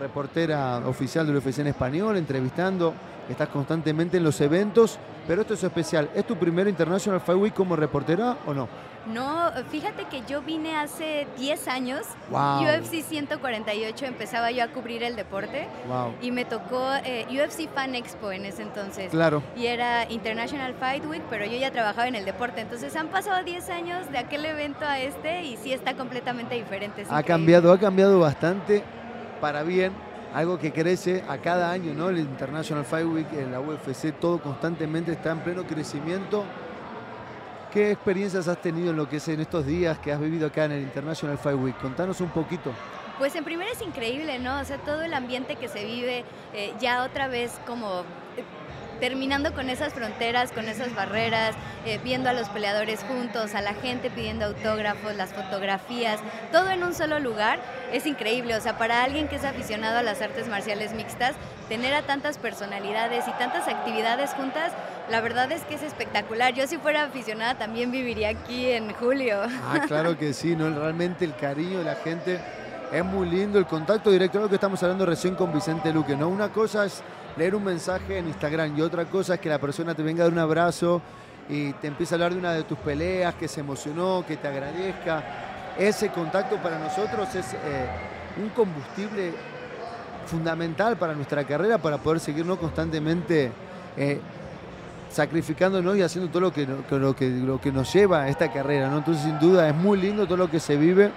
[0.00, 2.94] Reportera oficial del UFC en español, entrevistando.
[3.28, 6.10] Estás constantemente en los eventos, pero esto es especial.
[6.16, 8.68] ¿Es tu primer International Fight Week como reportera o no?
[9.06, 12.06] No, fíjate que yo vine hace 10 años.
[12.30, 12.62] Wow.
[12.62, 16.14] UFC 148 empezaba yo a cubrir el deporte Wow.
[16.22, 19.10] y me tocó eh, UFC Fan Expo en ese entonces.
[19.10, 19.42] Claro.
[19.56, 22.62] Y era International Fight Week, pero yo ya trabajaba en el deporte.
[22.62, 27.02] Entonces han pasado 10 años de aquel evento a este y sí está completamente diferente.
[27.02, 27.26] es Ha increíble.
[27.28, 28.82] cambiado, ha cambiado bastante
[29.40, 29.92] para bien,
[30.34, 32.08] algo que crece a cada año, ¿no?
[32.08, 36.44] El International Fight Week, en la UFC, todo constantemente está en pleno crecimiento.
[37.74, 40.66] ¿Qué experiencias has tenido en lo que es en estos días que has vivido acá
[40.66, 41.76] en el International Fight Week?
[41.78, 42.72] Contanos un poquito.
[43.18, 44.60] Pues en primera es increíble, ¿no?
[44.60, 48.04] O sea, todo el ambiente que se vive eh, ya otra vez como
[49.00, 51.54] terminando con esas fronteras, con esas barreras,
[51.86, 56.20] eh, viendo a los peleadores juntos, a la gente pidiendo autógrafos, las fotografías,
[56.52, 57.58] todo en un solo lugar,
[57.92, 58.56] es increíble.
[58.56, 61.34] O sea, para alguien que es aficionado a las artes marciales mixtas,
[61.68, 64.72] tener a tantas personalidades y tantas actividades juntas,
[65.10, 66.54] la verdad es que es espectacular.
[66.54, 69.40] Yo si fuera aficionada también viviría aquí en julio.
[69.66, 70.70] Ah, claro que sí, ¿no?
[70.70, 72.40] Realmente el cariño de la gente
[72.92, 76.28] es muy lindo, el contacto directo, lo que estamos hablando recién con Vicente Luque, ¿no?
[76.28, 77.02] Una cosa es
[77.36, 80.26] leer un mensaje en Instagram y otra cosa es que la persona te venga a
[80.26, 81.02] dar un abrazo
[81.48, 84.48] y te empieza a hablar de una de tus peleas, que se emocionó, que te
[84.48, 85.22] agradezca.
[85.78, 87.86] Ese contacto para nosotros es eh,
[88.42, 89.32] un combustible
[90.26, 93.52] fundamental para nuestra carrera, para poder seguirnos constantemente
[93.96, 94.20] eh,
[95.10, 98.86] sacrificándonos y haciendo todo lo que, lo, que, lo que nos lleva a esta carrera.
[98.86, 101.10] Entonces, sin duda, es muy lindo todo lo que se vive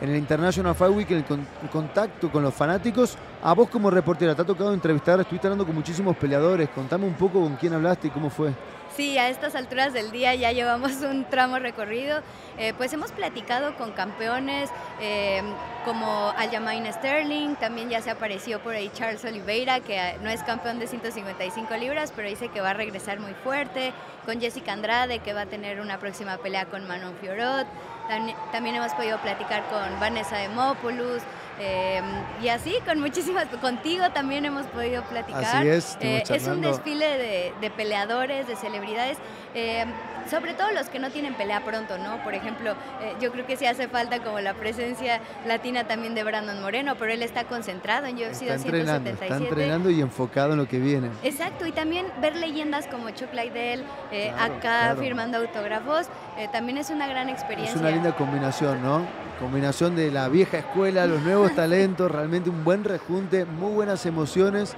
[0.00, 3.16] en el International Fight Week, con- el contacto con los fanáticos.
[3.42, 6.68] A vos como reportera, te ha tocado entrevistar, estuviste hablando con muchísimos peleadores.
[6.70, 8.52] Contame un poco con quién hablaste y cómo fue.
[8.96, 12.20] Sí, a estas alturas del día ya llevamos un tramo recorrido.
[12.58, 15.40] Eh, pues hemos platicado con campeones eh,
[15.84, 20.42] como Aljamain Sterling, también ya se apareció por ahí Charles Oliveira, que eh, no es
[20.42, 23.92] campeón de 155 libras, pero dice que va a regresar muy fuerte.
[24.26, 27.66] Con Jessica Andrade, que va a tener una próxima pelea con Manon Fiorot.
[28.08, 31.22] También, hemos podido platicar con Vanessa Demopoulos.
[31.60, 32.00] Eh,
[32.42, 35.44] y así, con muchísimas, contigo también hemos podido platicar.
[35.44, 39.18] Así es, Eh, es un desfile de, de peleadores, de celebridades,
[39.54, 39.84] eh,
[40.30, 42.22] sobre todo los que no tienen pelea pronto, ¿no?
[42.22, 46.22] Por ejemplo, eh, yo creo que sí hace falta como la presencia latina también de
[46.22, 49.48] Brandon Moreno, pero él está concentrado en UFC Está entrenando, está 277.
[49.48, 51.08] entrenando y enfocado en lo que viene.
[51.22, 55.00] Exacto, y también ver leyendas como Chuck Liddell eh, Claro, acá claro.
[55.00, 57.74] firmando autógrafos, eh, también es una gran experiencia.
[57.74, 59.06] Es una linda combinación, ¿no?
[59.40, 64.74] Combinación de la vieja escuela, los nuevos talentos, realmente un buen rejunte, muy buenas emociones.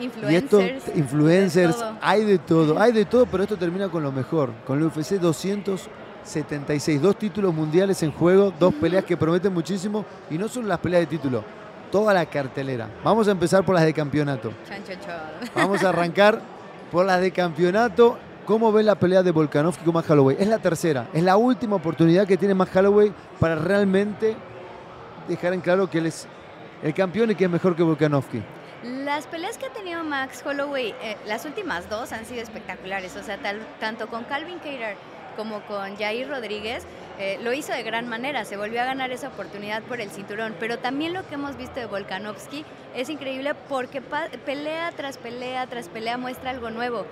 [0.00, 0.96] Y esto, Influencers.
[0.96, 4.78] influencers, de hay de todo, hay de todo, pero esto termina con lo mejor, con
[4.78, 10.48] el UFC 276, dos títulos mundiales en juego, dos peleas que prometen muchísimo, y no
[10.48, 11.44] solo las peleas de título,
[11.90, 12.88] toda la cartelera.
[13.04, 14.52] Vamos a empezar por las de campeonato.
[15.54, 16.40] Vamos a arrancar
[16.90, 18.18] por las de campeonato.
[18.46, 20.36] ¿Cómo ves la pelea de Volkanovski con Max Holloway?
[20.40, 24.34] Es la tercera, es la última oportunidad que tiene Max Holloway para realmente
[25.28, 26.26] dejar en claro que él es
[26.82, 28.42] el campeón y que es mejor que Volkanovski.
[28.82, 33.14] Las peleas que ha tenido Max Holloway, eh, las últimas dos han sido espectaculares.
[33.14, 33.38] O sea,
[33.78, 34.96] tanto con Calvin Cater
[35.36, 36.84] como con Jair Rodríguez,
[37.20, 38.44] eh, lo hizo de gran manera.
[38.44, 40.56] Se volvió a ganar esa oportunidad por el cinturón.
[40.58, 42.64] Pero también lo que hemos visto de Volkanovski
[42.96, 47.06] es increíble porque pelea tras pelea tras pelea muestra algo nuevo.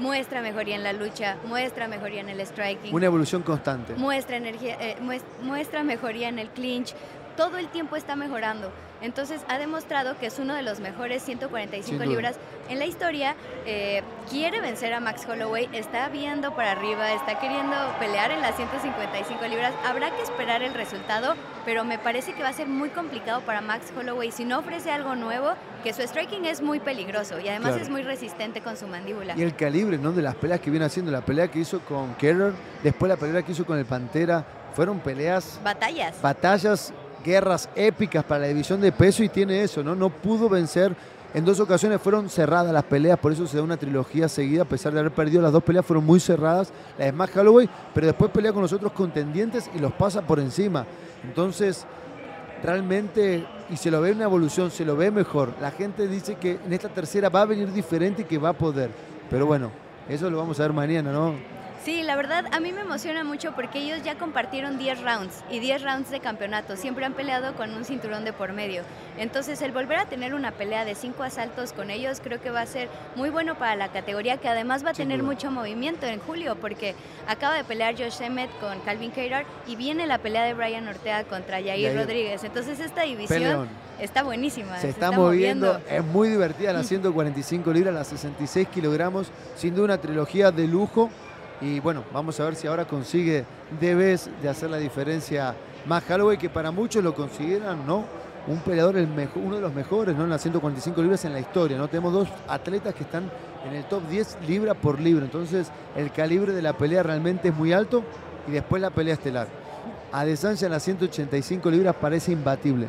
[0.00, 3.94] Muestra mejoría en la lucha, muestra mejoría en el striking Una evolución constante.
[3.94, 6.94] muestra energía, eh, mues- muestra mejoría en el clinch,
[7.36, 8.70] todo el tiempo está mejorando.
[9.00, 12.36] Entonces ha demostrado que es uno de los mejores 145 libras
[12.70, 13.34] en la historia.
[13.66, 18.56] Eh, quiere vencer a Max Holloway, está viendo para arriba, está queriendo pelear en las
[18.56, 19.74] 155 libras.
[19.86, 21.34] Habrá que esperar el resultado,
[21.66, 24.90] pero me parece que va a ser muy complicado para Max Holloway si no ofrece
[24.90, 25.50] algo nuevo,
[25.82, 29.34] que su striking es muy peligroso y además es muy resistente con su mandíbula.
[29.36, 30.12] Y el calibre ¿no?
[30.12, 33.42] de las peleas que viene haciendo, la pelea que hizo con Keller, después la pelea
[33.42, 35.60] que hizo con el Pantera, fueron peleas...
[35.62, 36.20] Batallas.
[36.22, 36.92] Batallas
[37.24, 39.94] guerras épicas para la división de peso y tiene eso, ¿no?
[39.94, 40.94] No pudo vencer.
[41.32, 44.66] En dos ocasiones fueron cerradas las peleas, por eso se da una trilogía seguida, a
[44.66, 46.72] pesar de haber perdido las dos peleas, fueron muy cerradas.
[46.96, 50.38] La de Smash Holloway, pero después pelea con los otros contendientes y los pasa por
[50.38, 50.86] encima.
[51.24, 51.86] Entonces,
[52.62, 55.54] realmente, y se lo ve una evolución, se lo ve mejor.
[55.60, 58.52] La gente dice que en esta tercera va a venir diferente y que va a
[58.52, 58.90] poder.
[59.28, 59.72] Pero bueno,
[60.08, 61.34] eso lo vamos a ver mañana, ¿no?
[61.84, 65.58] Sí, la verdad a mí me emociona mucho porque ellos ya compartieron 10 rounds y
[65.60, 66.76] 10 rounds de campeonato.
[66.76, 68.84] Siempre han peleado con un cinturón de por medio.
[69.18, 72.62] Entonces el volver a tener una pelea de 5 asaltos con ellos creo que va
[72.62, 76.20] a ser muy bueno para la categoría que además va a tener mucho movimiento en
[76.20, 76.94] julio porque
[77.28, 81.24] acaba de pelear Josh Emmett con Calvin Keirar y viene la pelea de Brian Ortega
[81.24, 82.44] contra Jair Rodríguez.
[82.44, 83.68] Entonces esta división...
[84.00, 84.76] Está buenísima.
[84.80, 85.80] Se, está, moviendo.
[85.88, 89.28] Es muy divertida las 145 libras, las 66 kilogramos.
[89.56, 91.10] Sin duda una trilogía de lujo.
[91.60, 93.44] Y bueno, vamos a ver si ahora consigue
[93.80, 95.54] de vez de hacer la diferencia
[95.86, 98.04] más Holloway, que para muchos lo consideran, ¿no?
[98.46, 100.24] Un peleador, el mejor, uno de los mejores, ¿no?
[100.24, 101.88] En las 145 libras en la historia, ¿no?
[101.88, 103.30] Tenemos dos atletas que están
[103.66, 105.24] en el top 10 libra por libra.
[105.24, 108.02] Entonces, el calibre de la pelea realmente es muy alto.
[108.46, 109.48] Y después la pelea estelar.
[110.12, 112.88] A Desancha en las 185 libras parece imbatible.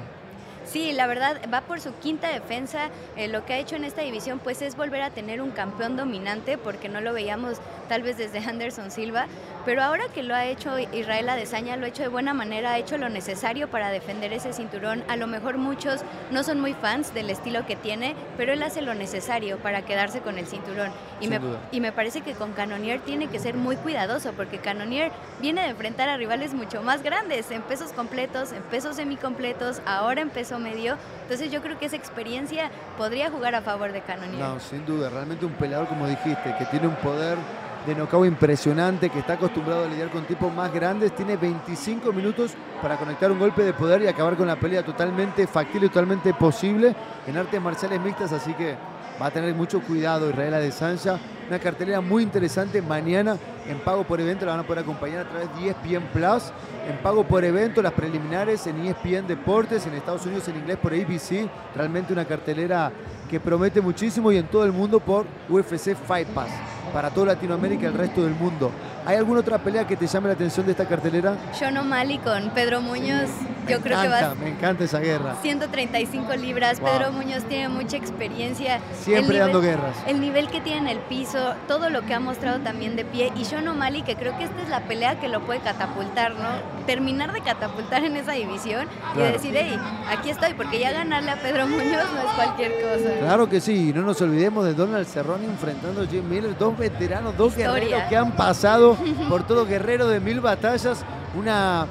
[0.66, 2.90] Sí, la verdad va por su quinta defensa.
[3.16, 5.96] Eh, lo que ha hecho en esta división pues es volver a tener un campeón
[5.96, 9.28] dominante porque no lo veíamos tal vez desde Anderson Silva,
[9.66, 12.78] pero ahora que lo ha hecho Israel Adesanya, lo ha hecho de buena manera, ha
[12.78, 15.04] hecho lo necesario para defender ese cinturón.
[15.08, 16.02] A lo mejor muchos
[16.32, 20.22] no son muy fans del estilo que tiene, pero él hace lo necesario para quedarse
[20.22, 20.92] con el cinturón.
[21.20, 21.40] Y, me,
[21.72, 25.70] y me parece que con Canonier tiene que ser muy cuidadoso porque Canonier viene de
[25.70, 30.22] enfrentar a rivales mucho más grandes, en pesos completos, en pesos semicompletos, ahora
[30.58, 30.98] en peso medio.
[31.24, 34.40] Entonces yo creo que esa experiencia podría jugar a favor de Canonier.
[34.40, 37.38] No, sin duda, realmente un peleador como dijiste, que tiene un poder
[37.86, 42.54] de knockout impresionante, que está acostumbrado a lidiar con tipos más grandes, tiene 25 minutos
[42.82, 46.96] para conectar un golpe de poder y acabar con la pelea totalmente factible totalmente posible
[47.28, 48.76] en artes marciales mixtas, así que
[49.22, 51.20] va a tener mucho cuidado Israel Adesanya.
[51.48, 55.30] Una cartelera muy interesante mañana en pago por evento, la van a poder acompañar a
[55.30, 56.52] través de ESPN Plus,
[56.88, 60.94] en pago por evento, las preliminares en ESPN Deportes, en Estados Unidos en inglés por
[60.94, 62.92] ABC, realmente una cartelera
[63.30, 66.50] que promete muchísimo y en todo el mundo por UFC Fight Pass
[66.94, 68.72] para toda Latinoamérica y el resto del mundo.
[69.06, 71.38] ¿Hay alguna otra pelea que te llame la atención de esta cartelera?
[71.60, 73.30] John O'Malley con Pedro Muñoz.
[73.66, 74.34] Me yo creo que va.
[74.36, 75.36] Me encanta esa guerra.
[75.42, 76.80] 135 libras.
[76.80, 78.80] Pedro Muñoz tiene mucha experiencia.
[79.00, 79.96] Siempre dando guerras.
[80.08, 83.32] El nivel que tiene en el piso, todo lo que ha mostrado también de pie.
[83.36, 86.50] Y Sean O'Malley, que creo que esta es la pelea que lo puede catapultar, ¿no?
[86.88, 91.36] Terminar de catapultar en esa división y decir, hey, aquí estoy, porque ya ganarle a
[91.36, 93.20] Pedro Muñoz no es cualquier cosa.
[93.20, 93.92] Claro que sí.
[93.94, 98.18] No nos olvidemos de Donald Cerrone enfrentando a Jim Miller, dos veteranos, dos guerreros que
[98.18, 98.95] han pasado
[99.30, 101.04] por todo guerrero de mil batallas,
[101.38, 101.88] una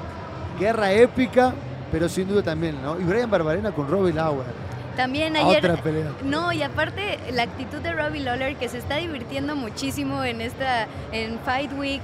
[0.59, 1.53] guerra épica,
[1.91, 2.99] pero sin duda también, ¿no?
[2.99, 4.65] Y Brian Barbarena con Robbie Lauer.
[4.95, 5.77] También ayer.
[6.23, 10.87] No, y aparte la actitud de Robbie Lawler que se está divirtiendo muchísimo en esta
[11.11, 12.01] en Fight Week,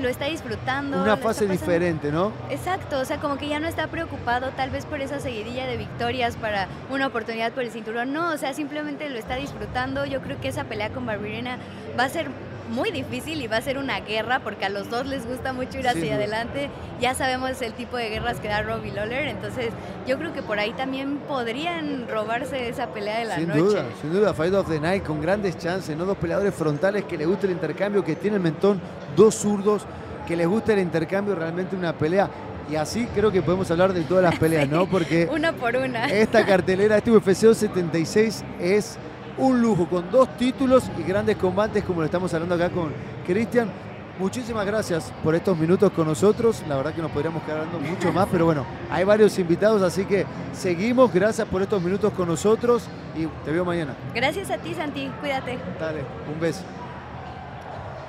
[0.00, 1.00] lo está disfrutando.
[1.00, 2.32] Una fase diferente, ¿no?
[2.50, 5.76] Exacto, o sea, como que ya no está preocupado tal vez por esa seguidilla de
[5.76, 8.12] victorias para una oportunidad por el cinturón.
[8.12, 10.04] No, o sea, simplemente lo está disfrutando.
[10.04, 11.58] Yo creo que esa pelea con Barbarena
[11.98, 12.28] va a ser
[12.70, 15.78] muy difícil y va a ser una guerra porque a los dos les gusta mucho
[15.78, 16.70] ir hacia adelante.
[17.00, 19.70] Ya sabemos el tipo de guerras que da Robbie Lawler, entonces
[20.06, 23.60] yo creo que por ahí también podrían robarse esa pelea de la sin noche.
[23.60, 26.04] Sin duda, sin duda, Fight of the Night con grandes chances, ¿no?
[26.04, 28.80] Dos peleadores frontales que les gusta el intercambio, que tienen mentón,
[29.16, 29.82] dos zurdos,
[30.26, 32.28] que les gusta el intercambio, realmente una pelea
[32.70, 34.86] y así creo que podemos hablar de todas las peleas, ¿no?
[34.86, 36.06] Porque una por una.
[36.06, 38.98] Esta cartelera, este UFC 76 es
[39.38, 42.92] un lujo con dos títulos y grandes combates como lo estamos hablando acá con
[43.26, 43.70] Cristian.
[44.18, 46.62] Muchísimas gracias por estos minutos con nosotros.
[46.68, 50.04] La verdad que nos podríamos quedar hablando mucho más, pero bueno, hay varios invitados, así
[50.04, 51.12] que seguimos.
[51.12, 52.84] Gracias por estos minutos con nosotros
[53.16, 53.96] y te veo mañana.
[54.14, 55.10] Gracias a ti, Santi.
[55.20, 55.58] Cuídate.
[55.80, 56.62] Dale, un beso.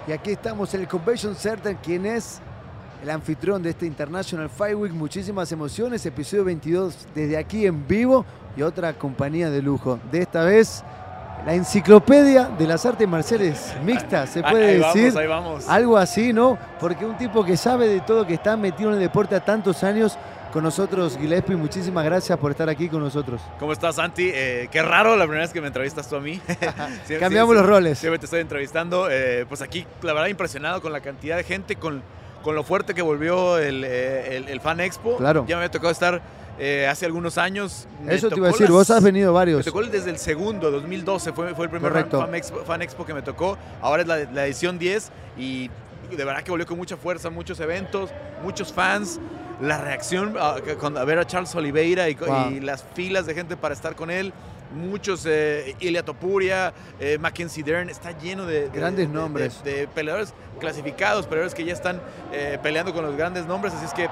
[0.06, 2.42] Y aquí estamos en el Convention Center, quien es
[3.02, 4.94] el anfitrión de este International Fight Week.
[4.94, 8.26] Muchísimas emociones, episodio 22 desde aquí en vivo
[8.58, 10.00] y otra compañía de lujo.
[10.12, 10.84] De esta vez
[11.46, 15.14] la enciclopedia de las artes marciales mixtas, se puede decir.
[15.68, 16.58] Algo así, ¿no?
[16.80, 19.84] Porque un tipo que sabe de todo, que está metido en el deporte a tantos
[19.84, 20.18] años,
[20.54, 21.56] con nosotros, Gillespie.
[21.56, 23.42] Muchísimas gracias por estar aquí con nosotros.
[23.58, 24.30] ¿Cómo estás, Santi?
[24.32, 26.40] Eh, qué raro la primera vez que me entrevistas tú a mí.
[26.48, 27.98] Siempre, Cambiamos los roles.
[27.98, 29.08] Siempre te estoy entrevistando.
[29.10, 32.04] Eh, pues aquí, la verdad, impresionado con la cantidad de gente, con,
[32.44, 35.18] con lo fuerte que volvió el, eh, el, el Fan Expo.
[35.18, 35.44] Claro.
[35.48, 36.22] Ya me había tocado estar
[36.60, 37.88] eh, hace algunos años.
[38.08, 39.60] Eso te iba a decir, vos has venido varios.
[39.60, 43.14] Me tocó desde el segundo, 2012, fue, fue el primer fan expo, fan expo, que
[43.14, 43.58] me tocó.
[43.82, 45.70] Ahora es la, la edición 10 y
[46.10, 48.10] de verdad que volvió con mucha fuerza, muchos eventos,
[48.44, 49.20] muchos fans.
[49.62, 52.52] La reacción a, a ver a Charles Oliveira y, wow.
[52.52, 54.34] y, las filas de gente para estar con él.
[54.76, 59.64] Muchos, eh, Ilia Topuria, eh, Mackenzie Dern, está lleno de, de grandes nombres.
[59.64, 63.74] De, de, peleadores clasificados, peleadores que ya están eh, peleando con los grandes nombres.
[63.76, 64.10] Así es que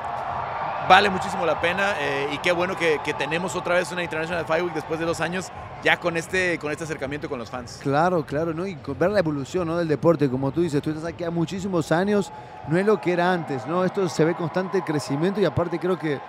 [0.87, 4.63] vale muchísimo la pena eh, y qué bueno que, tenemos otra vez una International Fight
[4.63, 5.51] Week después de dos años
[5.83, 7.79] ya con este, con este acercamiento con los fans.
[7.81, 8.65] Claro, claro, ¿no?
[8.65, 9.77] y ver la evolución ¿no?
[9.77, 12.31] del deporte, como tú dices, tú estás aquí a muchísimos años,
[12.67, 13.83] no es lo que era antes, ¿no?
[13.83, 16.19] Esto se ve constante crecimiento y aparte creo que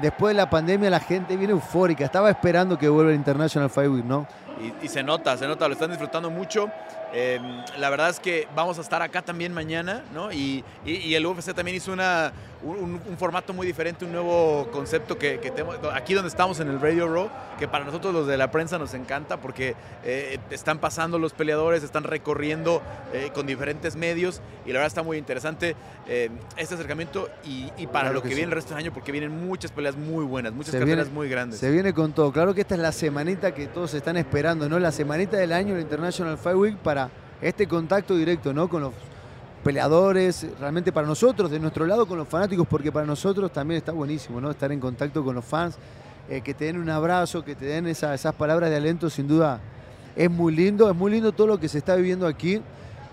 [0.00, 3.90] después de la pandemia la gente viene eufórica, estaba esperando que vuelva el International Fight
[3.90, 4.26] Week, ¿no?
[4.60, 6.70] Y, y se nota, se nota, lo están disfrutando mucho.
[7.12, 7.40] Eh,
[7.78, 10.30] la verdad es que vamos a estar acá también mañana, ¿no?
[10.30, 14.68] Y, y, y el UFC también hizo una, un, un, formato muy diferente, un nuevo
[14.72, 18.26] concepto que, que tenemos aquí donde estamos en el Radio Row, que para nosotros los
[18.26, 23.46] de la prensa nos encanta porque eh, están pasando los peleadores, están recorriendo eh, con
[23.46, 28.14] diferentes medios y la verdad está muy interesante eh, este acercamiento y, y para claro
[28.14, 28.52] lo que, que viene sí.
[28.52, 31.28] el resto del año porque vienen muchas peleas muy buenas, muchas se carreras viene, muy
[31.28, 31.60] grandes.
[31.60, 32.32] Se viene con todo.
[32.32, 34.78] Claro que esta es la semanita que todos están esperando, ¿no?
[34.78, 37.10] La semanita del año, el International Fight Week para
[37.42, 38.68] este contacto directo ¿no?
[38.68, 38.94] con los
[39.62, 43.92] peleadores, realmente para nosotros, de nuestro lado con los fanáticos, porque para nosotros también está
[43.92, 44.50] buenísimo ¿no?
[44.50, 45.76] estar en contacto con los fans,
[46.30, 49.28] eh, que te den un abrazo, que te den esa, esas palabras de aliento, sin
[49.28, 49.60] duda
[50.16, 52.62] es muy lindo, es muy lindo todo lo que se está viviendo aquí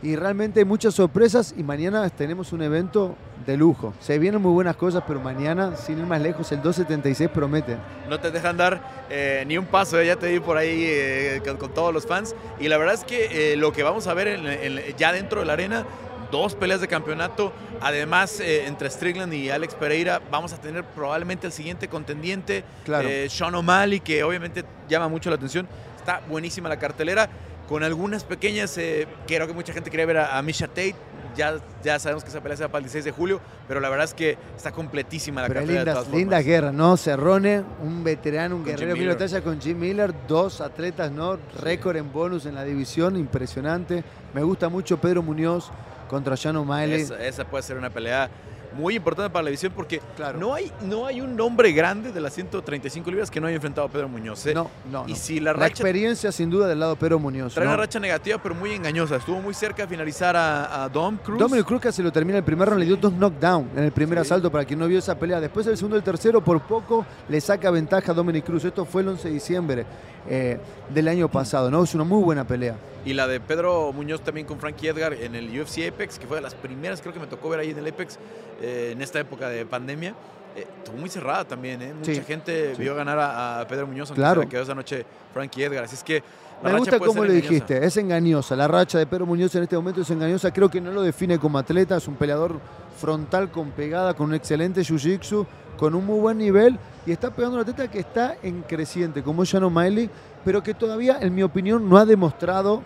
[0.01, 3.15] y realmente hay muchas sorpresas y mañana tenemos un evento
[3.45, 3.93] de lujo.
[3.99, 7.77] Se vienen muy buenas cosas, pero mañana, sin ir más lejos, el 276 promete.
[8.09, 11.41] No te dejan dar eh, ni un paso, eh, ya te vi por ahí eh,
[11.45, 12.35] con, con, todos los fans.
[12.59, 15.45] Y la verdad es que lo que vamos a ver en, en, ya dentro de
[15.45, 15.85] la arena,
[16.31, 21.53] dos peleas de campeonato, además entre Strickland y Alex Pereira, vamos a tener probablemente el
[21.53, 23.07] siguiente contendiente, claro.
[23.29, 25.67] Sean O'Malley, que obviamente llama mucho la atención.
[25.97, 27.29] Está buenísima la cartelera
[27.67, 30.95] con algunas pequeñas, eh, creo que mucha gente quería ver a, a Misha Tate,
[31.35, 34.05] ya, ya, sabemos que esa pelea será para el 16 de julio, pero la verdad
[34.05, 35.83] es que está completísima la pero carrera.
[35.83, 36.97] Linda, de linda guerra, ¿no?
[36.97, 41.37] Cerrone, un veterano, un con guerrero de batalla con Jim Miller, dos atletas, ¿no?
[41.61, 44.03] Récord en bonus en la división, impresionante.
[44.33, 45.69] Me gusta mucho Pedro Muñoz
[46.09, 47.01] contra Jan O'Malley.
[47.01, 48.29] Esa, esa puede ser una pelea
[48.75, 50.39] muy importante para la división porque claro.
[50.39, 53.87] no, hay, no hay un nombre grande de las 135 libras que no haya enfrentado
[53.87, 54.45] a Pedro Muñoz.
[54.45, 54.53] ¿eh?
[54.53, 55.05] No, no.
[55.07, 55.17] Y no.
[55.17, 57.53] si la, racha, la experiencia sin duda del lado Pedro Muñoz.
[57.53, 57.73] Trae ¿no?
[57.73, 59.15] una racha negativa pero muy engañosa.
[59.15, 61.39] Estuvo muy cerca de finalizar a, a Dom Cruz.
[61.39, 64.19] Dominic Cruz casi lo termina el primer round, le dio dos knockdown en el primer
[64.19, 64.21] sí.
[64.23, 65.39] asalto para quien no vio esa pelea.
[65.39, 68.65] Después el segundo y el tercero por poco le saca ventaja a Dominic Cruz.
[68.65, 69.85] Esto fue el 11 de diciembre
[70.29, 70.59] eh,
[70.89, 71.83] del año pasado, ¿no?
[71.83, 72.75] Es una muy buena pelea.
[73.05, 76.37] Y la de Pedro Muñoz también con Frankie Edgar en el UFC Apex, que fue
[76.37, 78.17] de las primeras, creo que me tocó ver ahí en el Apex
[78.61, 80.15] eh, en esta época de pandemia.
[80.55, 81.93] Eh, estuvo muy cerrada también, ¿eh?
[81.93, 82.81] Mucha sí, gente sí.
[82.81, 84.41] vio ganar a, a, Pedro Muñoz, aunque claro.
[84.41, 85.83] se quedó esa noche Frankie Edgar.
[85.83, 86.23] Así es que
[86.63, 88.55] la Me gusta cómo lo dijiste, es engañosa.
[88.55, 90.51] La racha de Pedro Muñoz en este momento es engañosa.
[90.51, 92.59] Creo que no lo define como atleta, es un peleador
[92.97, 95.45] frontal con pegada, con un excelente jiu-jitsu,
[95.77, 99.43] con un muy buen nivel y está pegando una atleta que está en creciente, como
[99.43, 100.09] es Jan O'Malley,
[100.45, 102.83] pero que todavía, en mi opinión, no ha demostrado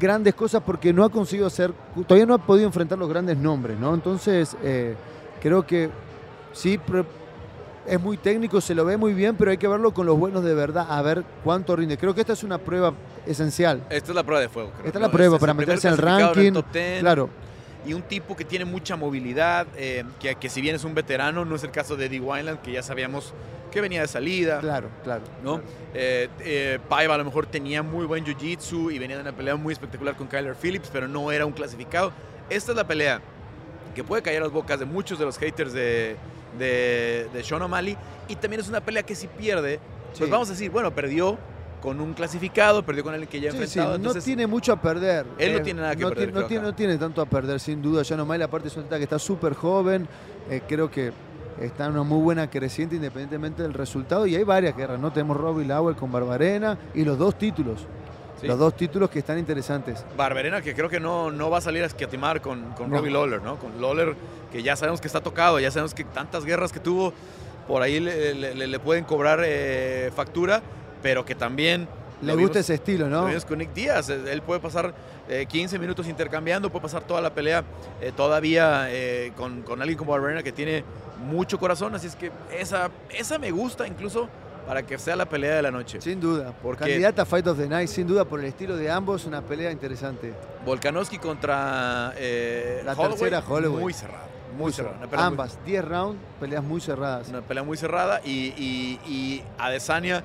[0.00, 1.72] grandes cosas porque no ha conseguido hacer,
[2.08, 3.94] todavía no ha podido enfrentar los grandes nombres, ¿no?
[3.94, 4.96] Entonces, eh,
[5.40, 5.90] creo que
[6.52, 6.80] sí,
[7.86, 10.42] es muy técnico, se lo ve muy bien, pero hay que verlo con los buenos
[10.42, 11.98] de verdad, a ver cuánto rinde.
[11.98, 12.94] Creo que esta es una prueba
[13.26, 13.82] esencial.
[13.90, 14.70] Esta es la prueba de fuego.
[14.70, 16.52] Creo, esta es la prueba para meterse en el ranking.
[16.52, 17.00] top 10.
[17.00, 17.28] Claro.
[17.86, 21.44] Y un tipo que tiene mucha movilidad, eh, que, que, si bien es un veterano,
[21.44, 23.34] no es el caso de Eddie Wineland, que ya sabíamos
[23.74, 24.60] que venía de salida.
[24.60, 25.22] Claro, claro.
[25.42, 25.56] ¿no?
[25.56, 25.68] Claro.
[25.94, 29.56] Eh, eh, Paiva a lo mejor tenía muy buen jiu-jitsu y venía de una pelea
[29.56, 32.12] muy espectacular con Kyler Phillips, pero no era un clasificado.
[32.48, 33.20] Esta es la pelea
[33.94, 36.16] que puede caer a las bocas de muchos de los haters de,
[36.58, 37.96] de, de Sean O'Malley
[38.28, 39.80] y también es una pelea que si pierde,
[40.16, 41.36] pues vamos a decir, bueno, perdió
[41.84, 43.90] con un clasificado, perdió con alguien que ya sí, enfrentado.
[43.90, 45.26] Sí, entonces, no tiene mucho a perder.
[45.36, 46.24] Él eh, no tiene nada que no perder.
[46.28, 48.02] Tiene, no, tiene, no, tiene, tanto a perder, sin duda.
[48.02, 50.08] Ya no aparte es una que está súper joven.
[50.48, 51.12] Eh, creo que
[51.60, 54.26] está en una muy buena creciente independientemente del resultado.
[54.26, 55.12] Y hay varias guerras, ¿no?
[55.12, 57.80] Tenemos Robbie Lawler con Barbarena y los dos títulos.
[58.40, 58.46] Sí.
[58.46, 60.06] Los dos títulos que están interesantes.
[60.16, 62.96] Barberena, que creo que no, no va a salir a esquiatimar con, con no.
[62.96, 63.58] Robbie Lawler, ¿no?
[63.58, 64.16] Con Lawler,
[64.50, 67.12] que ya sabemos que está tocado, ya sabemos que tantas guerras que tuvo,
[67.68, 70.62] por ahí le, le, le pueden cobrar eh, factura,
[71.04, 71.86] pero que también
[72.22, 73.26] Le gusta vimos- ese estilo, Lo ¿no?
[73.26, 74.08] vimos con Nick Díaz.
[74.08, 74.94] eh, Él puede pasar
[75.28, 77.62] eh, 15 minutos intercambiando, puede pasar toda la pelea
[78.00, 80.82] eh, todavía eh, con, con alguien como Barberena que tiene
[81.26, 81.94] mucho corazón.
[81.94, 84.30] Así es que esa, esa me gusta incluso
[84.66, 86.00] para que sea la pelea de la noche.
[86.00, 86.54] Sin duda.
[86.62, 89.42] Porque- Candidata a Fight of the Night, sin duda, por el estilo de ambos, una
[89.42, 90.32] pelea interesante.
[90.64, 93.82] Volkanovski contra eh, La Holloway, tercera Holloway.
[93.82, 94.24] Muy cerrada.
[94.56, 94.96] Muy cerrada.
[95.18, 97.28] Ambas, 10 rounds, peleas muy cerradas.
[97.28, 100.22] Una pelea muy cerrada y, y, y Adesanya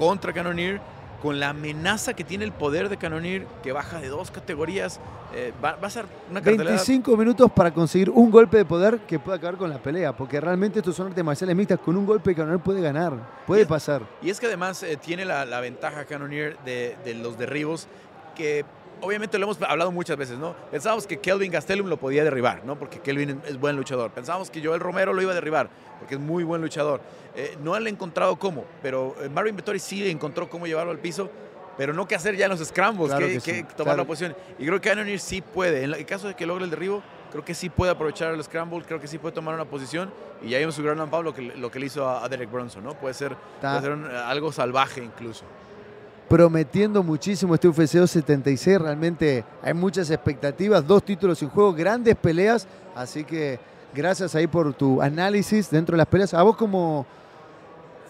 [0.00, 0.80] contra Cannonier
[1.22, 4.98] con la amenaza que tiene el poder de Cannonier que baja de dos categorías.
[5.34, 9.00] eh, va, va a ser una cartelera 25 minutos para conseguir un golpe de poder
[9.00, 12.06] que pueda acabar con la pelea, porque realmente estos son artes marciales mixtas, con un
[12.06, 13.12] golpe que puede ganar,
[13.46, 14.00] puede Y- pasar.
[14.22, 17.86] Y es que además eh, tiene la, la ventaja Cannonier de, de los derribos
[18.34, 18.64] que
[19.02, 20.54] obviamente lo hemos hablado muchas veces, ¿no?
[20.70, 22.78] Pensábamos que Kelvin Gastelum lo podía derribar, ¿no?
[22.78, 24.10] Porque Kelvin es buen luchador.
[24.10, 27.00] Pensábamos que Joel Romero lo iba a derribar, porque es muy buen luchador.
[27.34, 31.30] Eh, no han encontrado cómo, pero eh, Marvin Vettori sí encontró cómo llevarlo al piso,
[31.76, 33.96] pero no qué hacer ya en los scrambles, Claro que, que sí, que tomar claro.
[33.98, 34.36] la posición.
[34.58, 35.84] Y creo que Cannonier sí puede.
[35.84, 38.82] En el caso de que logre el derribo, creo que sí puede aprovechar el scramble,
[38.84, 40.12] creo que sí puede tomar una posición.
[40.42, 42.84] Y ya vimos su gran Pablo lo que, lo que le hizo a, Derek Bronson,
[42.84, 42.94] ¿no?
[42.94, 45.44] Puede ser, Está- puede ser un- algo salvaje incluso.
[46.30, 48.80] Prometiendo muchísimo este UFC 276.
[48.80, 52.68] Realmente hay muchas expectativas, dos títulos en juego, grandes peleas.
[52.94, 53.58] Así que
[53.92, 56.32] gracias ahí por tu análisis dentro de las peleas.
[56.32, 57.04] A vos como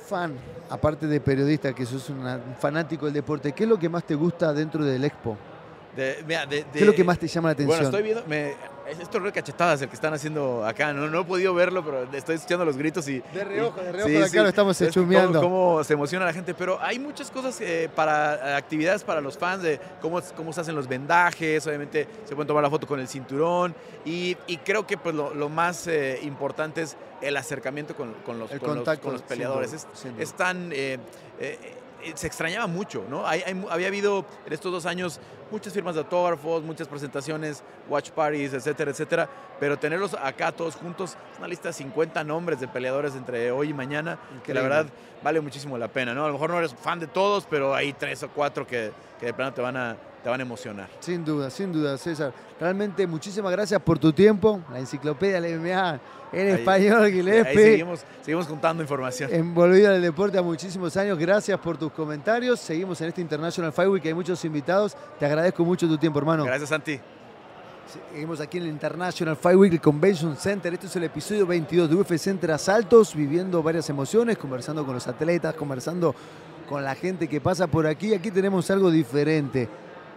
[0.07, 0.35] fan,
[0.69, 4.05] aparte de periodista, que sos una- un fanático del deporte, ¿qué es lo que más
[4.05, 5.39] te gusta dentro del Expo?
[5.97, 7.79] De- mira, de- ¿Qué es lo que más te llama la atención?
[7.79, 8.53] Bueno, estoy viendo, me,
[8.99, 12.05] esto es re cachetadas el que están haciendo acá, no, no he podido verlo, pero
[12.13, 13.21] estoy escuchando los gritos y...
[13.33, 14.37] De reojo, de reojo Sí, de acá sí.
[14.39, 15.41] lo estamos Es chumeando.
[15.41, 19.21] Cómo, cómo se emociona la gente, pero hay muchas cosas eh, para eh, actividades para
[19.21, 22.87] los fans, de cómo, cómo se hacen los vendajes, obviamente se pueden tomar la foto
[22.87, 23.75] con el cinturón
[24.05, 28.39] y, y creo que pues, lo, lo más eh, importante es el acercamiento con, con
[28.39, 29.71] los, con los- contacto, con los sin peleadores.
[29.73, 30.23] duda, Es- sin duda.
[30.23, 30.71] es tan...
[30.73, 30.99] eh,
[32.15, 33.27] se extrañaba mucho, ¿no?
[33.27, 35.21] Hay- hay mu- había habido en estos dos años
[35.51, 39.29] muchas firmas de autógrafos, muchas presentaciones, watch parties, etcétera, etcétera,
[39.59, 43.71] pero tenerlos acá todos juntos, es una lista de 50 nombres de peleadores entre hoy
[43.71, 44.87] y mañana, que la verdad
[45.23, 46.25] vale muchísimo la pena, ¿no?
[46.25, 49.27] A lo mejor no eres fan de todos, pero hay tres o cuatro que, que
[49.27, 50.89] de plano te van a, te van a emocionar.
[51.01, 52.33] Sin duda, sin duda, César.
[52.61, 54.61] Realmente muchísimas gracias por tu tiempo.
[54.71, 56.01] La enciclopedia la MMA
[56.33, 57.55] en Ahí- español, Ahí Gillespie.
[57.65, 59.31] seguimos, seguimos juntando información.
[59.33, 61.19] Envolvido en el deporte a muchísimos años.
[61.19, 62.61] Gracias por tus comentarios.
[62.61, 64.05] Seguimos en este International Fight Week.
[64.07, 64.95] Hay muchos invitados.
[65.19, 66.45] Te agradezco mucho tu tiempo, hermano.
[66.45, 67.01] Gracias, Santi.
[68.13, 70.73] Seguimos aquí en el International Fight Week el Convention Center.
[70.75, 75.09] Este es el episodio 22 de UFC Entre Asaltos, viviendo varias emociones, conversando con los
[75.09, 76.15] atletas, conversando
[76.69, 78.15] con la gente que pasa por aquí.
[78.15, 79.69] Aquí tenemos algo diferente.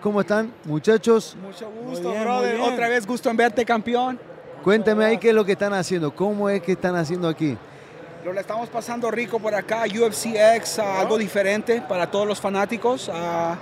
[0.04, 1.34] ¿Cómo están, muchachos?
[1.42, 2.60] Mucho gusto, bien, brother.
[2.60, 4.20] Otra vez gusto en verte, campeón.
[4.62, 6.14] Cuéntame ahí qué es lo que están haciendo.
[6.14, 7.58] ¿Cómo es que están haciendo aquí?
[8.26, 9.84] Lo le estamos pasando rico por acá.
[9.86, 13.10] UFC X, ah, algo diferente para todos los fanáticos.
[13.14, 13.56] Ah,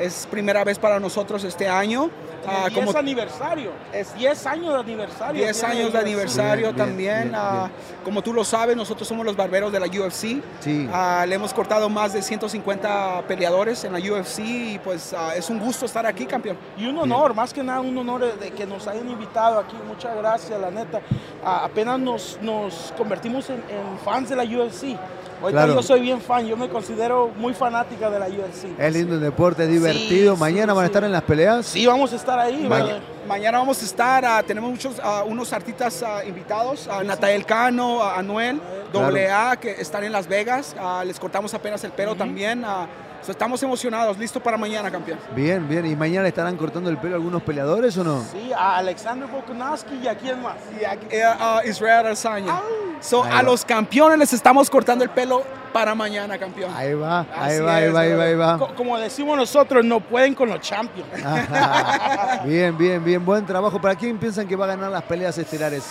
[0.00, 2.10] es primera vez para nosotros este año.
[2.46, 3.70] Ah, Y como es aniversario.
[3.92, 5.42] Es 10 años de aniversario.
[5.44, 7.22] 10 tiene años de aniversario Bien, bien, también.
[7.24, 7.68] bien, Ah,
[8.02, 10.42] como tú lo sabes, nosotros somos los barberos de la UFC.
[10.60, 10.88] Sí.
[10.90, 15.58] Ah, le hemos cortado más de 150 peleadores en la UFC y pues es un
[15.60, 16.56] gusto estar aquí, campeón.
[16.78, 19.76] Y un honor, más que nada un honor de que nos hayan invitado aquí.
[19.86, 21.00] Muchas gracias, la neta.
[21.44, 24.96] Apenas nos, nos convertimos en, en fans de la UFC.
[25.40, 25.74] Ahorita Claro.
[25.74, 28.68] yo soy bien fan, yo me considero muy fanática de la UFC.
[28.78, 30.34] Es lindo el deporte, es divertido.
[30.34, 30.90] sí, Mañana van a sí.
[30.90, 31.66] estar en las peleas.
[31.66, 32.66] Sí, vamos a estar ahí.
[32.68, 37.46] Ma- mañana vamos a estar, ah, tenemos muchos, ah, unos artistas ah, invitados, a Natael
[37.46, 38.60] Cano, a Anuel,
[38.92, 40.76] doble A, que están en Las Vegas,
[41.06, 42.64] les cortamos apenas el pelo también,
[43.22, 45.18] so estamos emocionados, listo para mañana, campeón.
[45.34, 45.86] Bien, bien.
[45.86, 48.22] ¿Y mañana le estarán cortando el pelo algunos peleadores o no?
[48.32, 50.56] Sí, a Alexander Volkanovski y a quién más.
[50.80, 52.60] Y eh, a Israel Arzaña.
[53.00, 55.42] So, a los campeones les estamos cortando el pelo
[55.72, 56.70] para mañana, campeón.
[56.76, 58.58] Ahí va, ahí va, ahí es, va, ahí va, ahí va.
[58.58, 61.08] Co- Como decimos nosotros, no pueden con los champions.
[61.24, 62.42] Ajá.
[62.44, 63.24] Bien, bien, bien.
[63.24, 63.80] Buen trabajo.
[63.80, 65.84] ¿Para quién piensan que va a ganar las peleas estelares?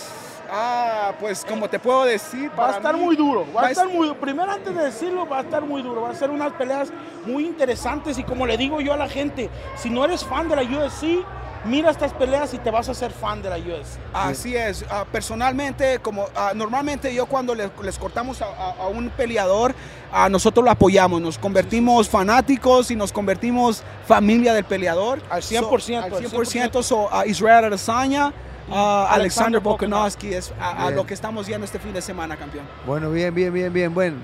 [0.52, 3.70] Ah, pues como te puedo decir, Va a estar mí- muy duro, va va a
[3.70, 4.20] estar est- muy duro.
[4.20, 6.02] Primero antes de decirlo, va a estar muy duro.
[6.02, 6.92] Va a ser unas peleas
[7.26, 10.56] muy interesantes y como le digo yo a la gente, si no eres fan de
[10.56, 11.24] la UFC,
[11.64, 13.98] mira estas peleas y te vas a ser fan de la UFC.
[14.12, 18.86] Así es, Ah, personalmente, como ah, normalmente yo cuando le- les, cortamos a, a- a
[18.88, 19.74] un peleador,
[20.12, 25.20] a nosotros lo apoyamos, nos convertimos fanáticos y nos convertimos familia del peleador.
[25.30, 28.32] Al So, 100%, al al 100%, so, a Israel Adesanya,
[28.70, 32.64] a Alexander Volkanovski es a, lo que estamos viendo este fin de semana, campeón.
[32.86, 33.92] Bueno, bien, bien, bien, bien.
[33.92, 34.18] Bueno,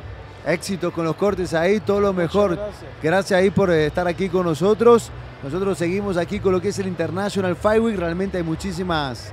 [0.47, 2.57] éxito con los cortes ahí, todo lo mejor.
[2.57, 2.91] gracias.
[3.03, 5.11] Gracias ahí por eh, estar aquí con nosotros.
[5.43, 7.97] Nosotros seguimos aquí con lo que es el International Fight Week.
[7.97, 9.33] Realmente hay muchísimas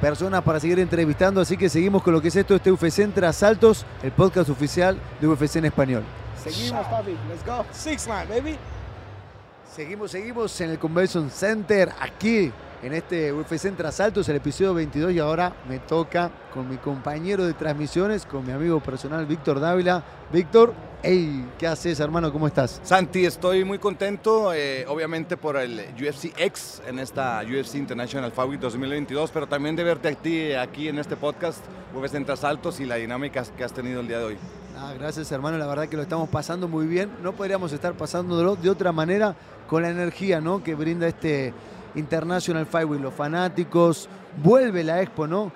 [0.00, 3.26] personas para seguir entrevistando, así que seguimos con lo que es esto, este UFC Entre
[3.26, 6.04] Asaltos, el podcast oficial de UFC en español.
[6.42, 7.16] Seguimos, papi.
[7.28, 7.64] Let's go.
[7.72, 8.58] Six line, baby.
[9.74, 12.52] Seguimos, seguimos en el Convention Center, aquí
[12.82, 17.44] en este UFC Entre Asaltos, el episodio 22 y ahora me toca con mi compañero
[17.44, 20.04] de transmisiones, con mi amigo personal Víctor Dávila.
[20.32, 20.72] Víctor,
[21.02, 22.32] hey, ¿qué haces hermano?
[22.32, 22.80] ¿Cómo estás?
[22.84, 28.50] Santi, estoy muy contento, eh, obviamente por el UFC X en esta UFC International Fight
[28.50, 31.64] Week 2022, pero también de verte a ti aquí en este podcast,
[31.94, 34.36] UFC Entre Asaltos y la dinámica que has tenido el día de hoy.
[34.76, 37.10] Ah, gracias hermano, la verdad que lo estamos pasando muy bien.
[37.22, 39.34] No podríamos estar pasándolo de otra manera
[39.66, 40.62] con la energía ¿no?
[40.62, 41.52] que brinda este
[41.94, 43.00] International Fight Week.
[43.00, 44.08] Los fanáticos,
[44.42, 45.52] vuelve la expo, ¿no?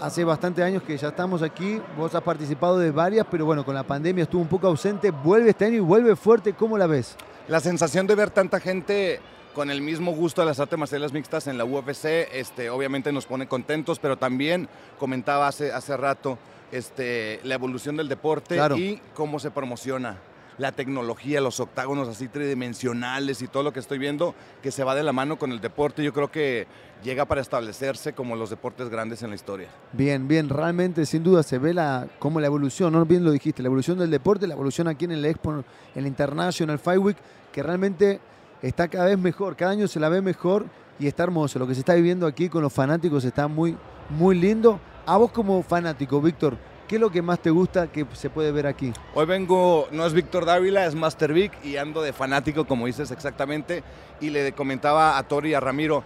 [0.00, 3.74] Hace bastante años que ya estamos aquí, vos has participado de varias, pero bueno, con
[3.74, 7.16] la pandemia estuvo un poco ausente, vuelve este año y vuelve fuerte, ¿cómo la ves?
[7.48, 9.20] La sensación de ver tanta gente
[9.54, 12.04] con el mismo gusto de las artes marciales mixtas en la UFC,
[12.34, 14.68] este, obviamente nos pone contentos, pero también
[14.98, 16.36] comentaba hace, hace rato
[16.72, 18.76] este, la evolución del deporte Claro.
[18.76, 20.18] y cómo se promociona.
[20.58, 24.94] La tecnología, los octágonos así tridimensionales y todo lo que estoy viendo que se va
[24.94, 26.66] de la mano con el deporte, yo creo que
[27.02, 29.68] llega para establecerse como los deportes grandes en la historia.
[29.92, 33.04] Bien, bien, realmente sin duda se ve la, como la evolución, ¿no?
[33.04, 36.06] Bien lo dijiste, la evolución del deporte, la evolución aquí en el Expo, en el
[36.06, 37.16] International Fight Week,
[37.52, 38.20] que realmente
[38.62, 40.66] está cada vez mejor, cada año se la ve mejor
[40.98, 41.58] y está hermoso.
[41.58, 43.76] Lo que se está viviendo aquí con los fanáticos está muy,
[44.10, 44.80] muy lindo.
[45.04, 46.56] A vos como fanático, Víctor,
[46.86, 48.92] ¿qué es lo que más te gusta que se puede ver aquí?
[49.14, 53.10] Hoy vengo, no es Víctor Dávila, es Master Vic y ando de fanático, como dices
[53.10, 53.82] exactamente,
[54.20, 56.02] y le comentaba a Tori y a Ramiro.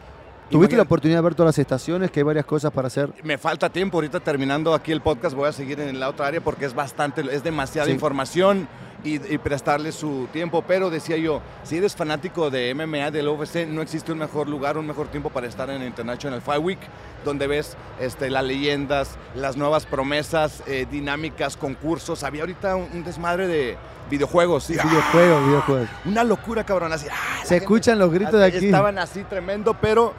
[0.50, 3.12] ¿Tuviste la oportunidad de ver todas las estaciones, que hay varias cosas para hacer?
[3.22, 6.40] Me falta tiempo, ahorita terminando aquí el podcast voy a seguir en la otra área
[6.40, 7.92] porque es bastante, es demasiada Sí.
[7.92, 8.66] información
[9.04, 13.66] y, y prestarle su tiempo, pero decía yo, si eres fanático de MMA, del UFC,
[13.66, 16.78] no existe un mejor lugar, un mejor tiempo para estar en el International Fight Week,
[17.24, 23.04] donde ves este, las leyendas, las nuevas promesas, eh, dinámicas, concursos, había ahorita un, un
[23.04, 23.76] desmadre de
[24.10, 25.88] videojuegos, Videojuegos, videojuegos.
[26.04, 28.66] una locura cabrón, así, ah, Se escuchan los gritos de aquí.
[28.66, 30.12] Estaban así tremendo, pero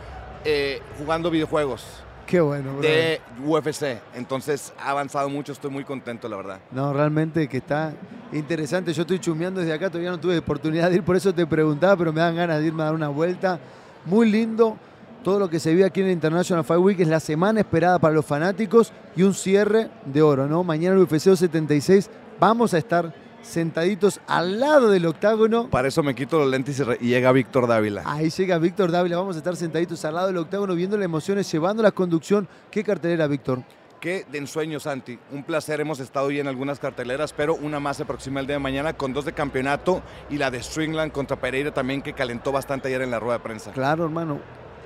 [0.45, 1.85] eh, jugando videojuegos
[2.31, 2.81] Qué bueno, bro.
[2.81, 3.99] de UFC.
[4.15, 6.59] Entonces ha avanzado mucho, estoy muy contento, la verdad.
[6.71, 7.93] No, realmente que está
[8.31, 8.93] interesante.
[8.93, 11.97] Yo estoy chumeando desde acá, todavía no tuve oportunidad de ir, por eso te preguntaba,
[11.97, 13.59] pero me dan ganas de irme a dar una vuelta.
[14.05, 14.77] Muy lindo.
[15.25, 17.99] Todo lo que se vive aquí en el International Fight Week es la semana esperada
[17.99, 20.63] para los fanáticos y un cierre de oro, ¿no?
[20.63, 22.09] Mañana el UFC 76
[22.39, 25.69] vamos a estar sentaditos al lado del octágono.
[25.69, 28.03] Para eso me quito los lentes y, re- y llega Víctor Dávila.
[28.05, 31.51] Ahí llega Víctor Dávila, vamos a estar sentaditos al lado del octágono viendo las emociones,
[31.51, 32.47] llevando la conducción.
[32.69, 33.63] ¿Qué cartelera, Víctor?
[33.99, 35.19] Qué de ensueño, Santi.
[35.31, 38.55] Un placer, hemos estado hoy en algunas carteleras, pero una más se aproxima el día
[38.55, 42.51] de mañana con dos de campeonato y la de Stringland contra Pereira también que calentó
[42.51, 43.71] bastante ayer en la rueda de prensa.
[43.71, 44.39] Claro, hermano.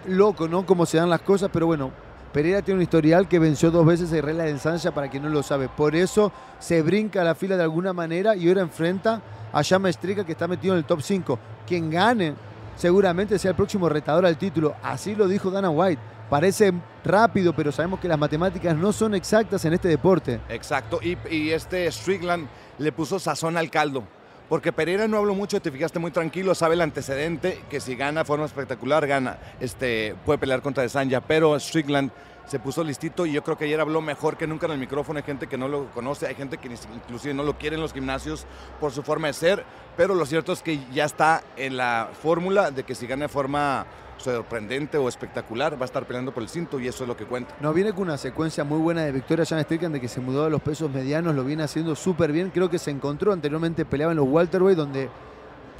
[0.05, 0.65] Loco, ¿no?
[0.65, 1.91] Cómo se dan las cosas, pero bueno,
[2.35, 5.29] Pereira tiene un historial que venció dos veces a Regla de Sancha para quien no
[5.29, 5.69] lo sabe.
[5.69, 9.21] Por eso se brinca a la fila de alguna manera y ahora enfrenta
[9.53, 11.39] a Llama Estrica que está metido en el top 5.
[11.65, 12.33] Quien gane
[12.75, 14.75] seguramente sea el próximo retador al título.
[14.83, 16.01] Así lo dijo Dana White.
[16.29, 16.73] Parece
[17.05, 20.41] rápido, pero sabemos que las matemáticas no son exactas en este deporte.
[20.49, 24.03] Exacto, y, y este Strickland le puso sazón al caldo.
[24.49, 28.21] Porque Pereira no habló mucho, te fijaste muy tranquilo, sabe el antecedente, que si gana
[28.21, 32.11] de forma espectacular, gana, este, puede pelear contra De Sanja, pero Strickland
[32.45, 35.17] se puso listito y yo creo que ayer habló mejor que nunca en el micrófono,
[35.17, 37.91] hay gente que no lo conoce, hay gente que inclusive no lo quiere en los
[37.91, 38.45] gimnasios
[38.79, 39.65] por su forma de ser,
[39.97, 43.29] pero lo cierto es que ya está en la fórmula de que si gana de
[43.29, 43.87] forma
[44.17, 47.25] sorprendente o espectacular, va a estar peleando por el cinto y eso es lo que
[47.25, 47.55] cuenta.
[47.59, 50.45] Nos viene con una secuencia muy buena de victoria Jan Strickland de que se mudó
[50.45, 52.51] a los pesos medianos, lo viene haciendo súper bien.
[52.53, 55.09] Creo que se encontró anteriormente, peleaba en los welterweight donde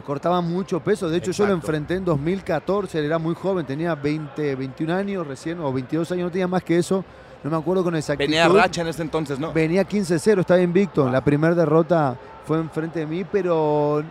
[0.06, 1.10] cortaba mucho peso.
[1.10, 5.28] De hecho, yo lo enfrenté en 2014, él era muy joven, tenía 20, 21 años
[5.28, 7.04] recién, o 22 años, no tenía más que eso.
[7.44, 8.32] No me acuerdo con exactitud.
[8.32, 9.54] Venía racha en ese entonces, ¿no?
[9.54, 11.08] Venía 15-0, estaba invicto.
[11.10, 14.04] La primera derrota fue enfrente de mí, pero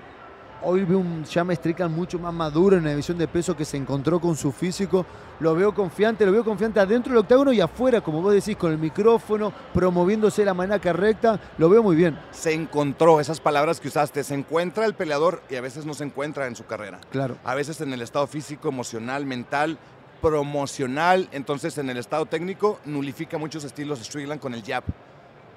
[0.64, 3.76] hoy veo un Llama Strickland mucho más maduro en la división de peso que se
[3.76, 5.04] encontró con su físico.
[5.40, 8.72] Lo veo confiante, lo veo confiante adentro del octágono y afuera, como vos decís, con
[8.72, 11.40] el micrófono, promoviéndose de la manera correcta.
[11.58, 12.18] Lo veo muy bien.
[12.30, 16.04] se encontró, esas palabras que usaste, se encuentra el peleador y a veces no se
[16.04, 17.00] encuentra en su carrera.
[17.10, 17.36] Claro.
[17.44, 19.78] A veces en el estado físico, emocional, mental,
[20.22, 24.84] promocional, entonces en el estado técnico nulifica muchos estilos de Strickland con el jab.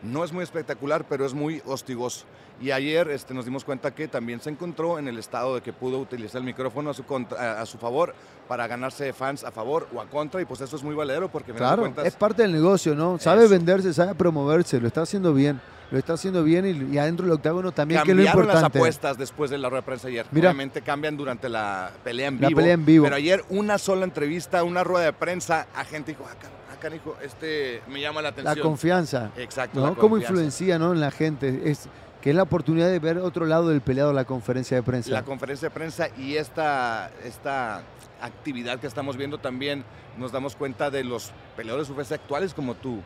[0.04, 2.26] No es muy espectacular, pero es muy hostigoso.
[2.60, 5.74] Y ayer este, nos dimos cuenta que también se encontró en el estado de que
[5.74, 8.16] pudo utilizar el micrófono a su, contra- a, su favor
[8.48, 11.52] para ganarse fans a favor o a contra, y pues eso es muy valedero porque
[11.54, 13.20] Claro, cuentas, es parte del negocio, ¿no?
[13.20, 13.50] Sabe Eso.
[13.52, 15.62] venderse, sabe promoverse, lo está haciendo bien.
[15.90, 18.56] Lo está haciendo bien y, y adentro del octágono también, que es lo Cambiaron las
[18.58, 18.80] importante.
[18.80, 20.26] apuestas después de la rueda de prensa ayer.
[20.32, 20.50] Mira.
[20.50, 22.58] Obviamente cambian durante la pelea en La vivo.
[22.58, 23.04] pelea en vivo.
[23.06, 26.36] Pero ayer una sola entrevista, una rueda de prensa, a gente dijo, ah,
[26.78, 28.68] canijo, este me llama la La atención.
[28.68, 29.32] confianza.
[29.38, 29.80] Exacto.
[29.80, 29.88] ¿no?
[29.88, 30.32] la ¿Cómo confianza.
[30.34, 30.94] influencia ¿no?
[30.94, 31.70] en la gente?
[31.70, 31.88] Es,
[32.22, 35.12] que es la oportunidad de ver otro lado del peleado la conferencia de prensa.
[35.12, 37.84] La conferencia de prensa y esta, esta
[38.22, 39.84] actividad que estamos viendo también
[40.18, 43.02] nos damos cuenta de los peleadores UFC actuales como tú.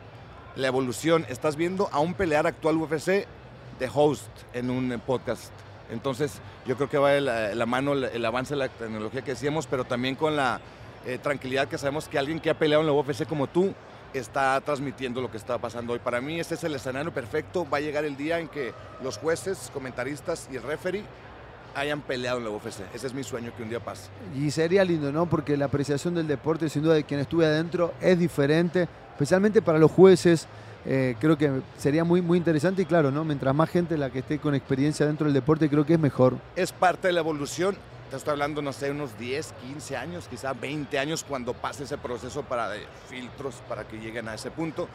[0.56, 3.26] La evolución, estás viendo a un pelear actual UFC
[3.78, 5.52] de host en un podcast.
[5.90, 9.22] Entonces, yo creo que va de la, la mano el, el avance de la tecnología
[9.22, 10.58] que decíamos, pero también con la
[11.06, 13.74] eh, tranquilidad que sabemos que alguien que ha peleado en la UFC como tú
[14.14, 15.98] está transmitiendo lo que está pasando hoy.
[15.98, 17.66] Para mí este es el escenario perfecto.
[17.68, 18.72] Va a llegar el día en que
[19.02, 21.04] los jueces, comentaristas y el referee
[21.74, 22.80] hayan peleado en la UFC.
[22.94, 24.10] Ese es mi sueño que un día pase.
[24.36, 25.26] Y sería lindo, ¿no?
[25.26, 29.78] Porque la apreciación del deporte, sin duda, de quien estuve adentro, es diferente, especialmente para
[29.78, 30.46] los jueces.
[30.84, 33.24] Eh, creo que sería muy, muy interesante y claro, ¿no?
[33.24, 36.36] Mientras más gente la que esté con experiencia dentro del deporte, creo que es mejor.
[36.56, 37.76] Es parte de la evolución.
[38.12, 41.96] Te estoy hablando, no sé, unos 10, 15 años, quizá 20 años cuando pase ese
[41.96, 44.86] proceso para de filtros para que lleguen a ese punto.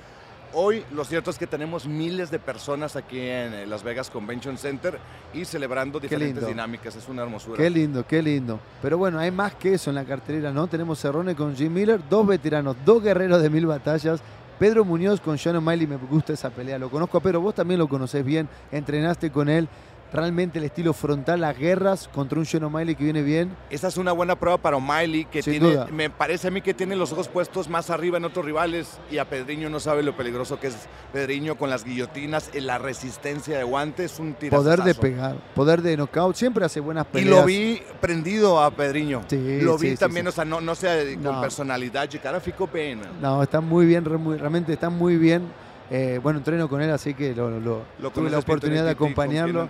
[0.53, 4.59] Hoy lo cierto es que tenemos miles de personas aquí en eh, Las Vegas Convention
[4.59, 4.99] Center
[5.33, 6.95] y celebrando diferentes dinámicas.
[6.95, 7.57] Es una hermosura.
[7.57, 8.59] Qué lindo, qué lindo.
[8.83, 10.67] Pero bueno, hay más que eso en la cartelera, ¿no?
[10.67, 14.21] Tenemos Cerrone con Jim Miller, dos veteranos, dos guerreros de mil batallas.
[14.59, 17.87] Pedro Muñoz con Sean O'Malley, me gusta esa pelea, lo conozco, pero vos también lo
[17.87, 19.67] conocés bien, entrenaste con él.
[20.13, 23.55] Realmente el estilo frontal, las guerras contra un Sean O'Malley que viene bien.
[23.69, 25.87] Esa es una buena prueba para O'Malley, que Sin tiene, duda.
[25.91, 29.17] me parece a mí que tiene los ojos puestos más arriba en otros rivales y
[29.17, 30.75] a Pedriño no sabe lo peligroso que es
[31.11, 34.63] Pedriño con las guillotinas, en la resistencia de guantes, es un tirazo.
[34.63, 37.35] Poder de pegar, poder de knockout, siempre hace buenas Y peleas.
[37.41, 39.23] lo vi prendido a Pedriño.
[39.27, 40.29] Sí, lo vi sí, también, sí.
[40.29, 41.41] o sea, no, no sé, con No.
[41.41, 43.03] personalidad, de cara fico pena.
[43.21, 45.43] No, está muy bien, realmente está muy bien.
[45.89, 48.97] Eh, bueno, entreno con él, así que lo, lo- Lo tuve la oportunidad de bien,
[48.97, 49.61] Titi, ¿con quién acompañarlo.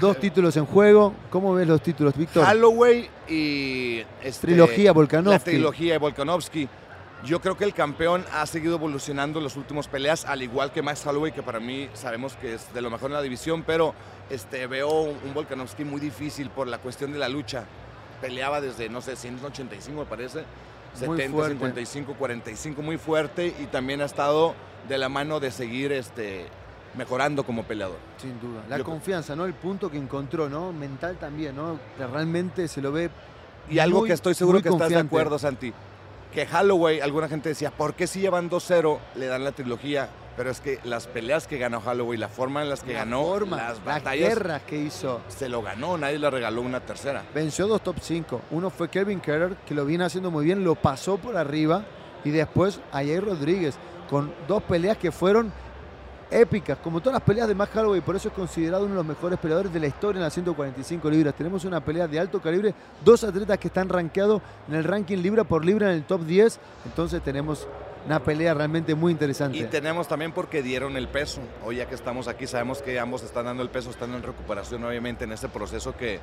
[0.00, 1.14] Dos títulos en juego.
[1.30, 2.44] ¿Cómo ves los títulos, Víctor?
[2.48, 5.38] Holloway y este, Trilogía Volkanovski.
[5.38, 6.68] La trilogía de Volkanovski.
[7.24, 10.82] Yo creo que el campeón ha seguido evolucionando en las últimas peleas, al igual que
[10.82, 13.94] Max Holloway, que para mí sabemos que es de lo mejor en la división, pero
[14.28, 17.62] este, veo un Volkanovski muy difícil por la cuestión de la lucha.
[18.20, 20.42] Peleaba desde, no sé, 185 me parece,
[21.06, 21.54] Muy 70, fuerte.
[21.54, 24.54] 55, 45, muy fuerte y también ha estado
[24.88, 26.46] de la mano de seguir este,
[26.96, 27.96] mejorando como peleador.
[28.18, 28.62] Sin duda.
[28.68, 29.44] La Yo- confianza, ¿no?
[29.44, 30.72] El punto que encontró, ¿no?
[30.72, 31.78] Mental también, ¿no?
[31.96, 33.10] Que realmente se lo ve.
[33.70, 35.72] Y algo que estoy seguro que estás de acuerdo, Santi,
[36.34, 40.08] que Holloway, alguna gente decía, ¿por qué si llevan 2-0 le dan la trilogía?
[40.36, 43.22] Pero es que las peleas que ganó Holloway, la forma en las que La ganó,
[43.24, 45.20] forma, las las batallas, guerras que hizo.
[45.28, 47.22] se lo ganó, nadie le regaló una tercera.
[47.34, 48.40] Venció dos top 5.
[48.50, 51.84] Uno fue Kevin Kerr, que lo viene haciendo muy bien, lo pasó por arriba.
[52.24, 53.76] Y después Jair Rodríguez,
[54.08, 55.52] con dos peleas que fueron
[56.30, 58.00] épicas, como todas las peleas de Max Holloway.
[58.00, 61.10] Por eso es considerado uno de los mejores peleadores de la historia en las 145
[61.10, 61.34] libras.
[61.34, 62.74] Tenemos una pelea de alto calibre,
[63.04, 66.58] dos atletas que están rankeados en el ranking libra por libra en el top 10.
[66.86, 67.66] Entonces tenemos
[68.06, 69.58] una pelea realmente muy interesante.
[69.58, 71.40] Y tenemos también porque dieron el peso.
[71.64, 74.82] Hoy ya que estamos aquí, sabemos que ambos están dando el peso, están en recuperación,
[74.84, 76.20] obviamente, en ese proceso que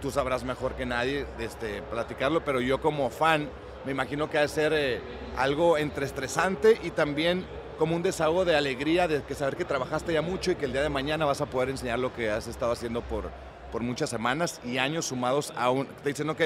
[0.00, 3.48] tú sabrás mejor que nadie este, platicarlo, pero yo como fan
[3.84, 5.00] me imagino que ha de ser eh,
[5.36, 7.44] algo entre estresante y también
[7.78, 10.72] como un desahogo de alegría de que saber que trabajaste ya mucho y que el
[10.72, 13.30] día de mañana vas a poder enseñar lo que has estado haciendo por,
[13.70, 15.86] por muchas semanas y años sumados a un...
[15.86, 16.40] Te dicen, ok,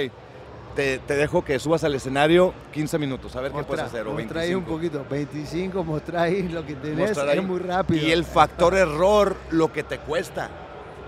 [0.76, 4.06] te, te dejo que subas al escenario 15 minutos, a ver qué puedes hacer.
[4.06, 4.70] O un 25.
[4.70, 7.38] poquito, 25, mostrá ahí lo que tenés, Mostrar ahí.
[7.38, 8.06] es muy rápido.
[8.06, 10.48] Y el factor error, lo que te cuesta.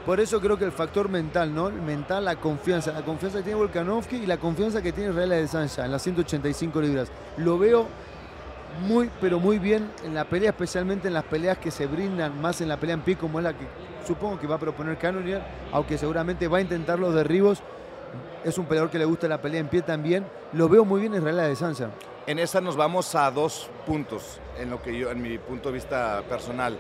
[0.05, 1.69] Por eso creo que el factor mental, ¿no?
[1.69, 2.93] El mental, la confianza.
[2.93, 6.81] La confianza que tiene Volkanovski y la confianza que tiene Israel Adesanya en las 185
[6.81, 7.13] libras.
[7.37, 7.87] Lo veo
[8.87, 12.61] muy, pero muy bien en la pelea, especialmente en las peleas que se brindan más
[12.63, 13.67] en la pelea en pie, como es la que
[14.07, 15.43] supongo que va a proponer Cannonier,
[15.73, 17.63] aunque seguramente va a intentar los derribos.
[18.45, 20.27] Es un peleador que le gusta la pelea en pie también.
[20.53, 21.91] Lo veo muy bien en Israel Adesanya.
[22.27, 25.75] En esa nos vamos a dos puntos, en lo que yo, en mi punto de
[25.75, 26.79] vista personal.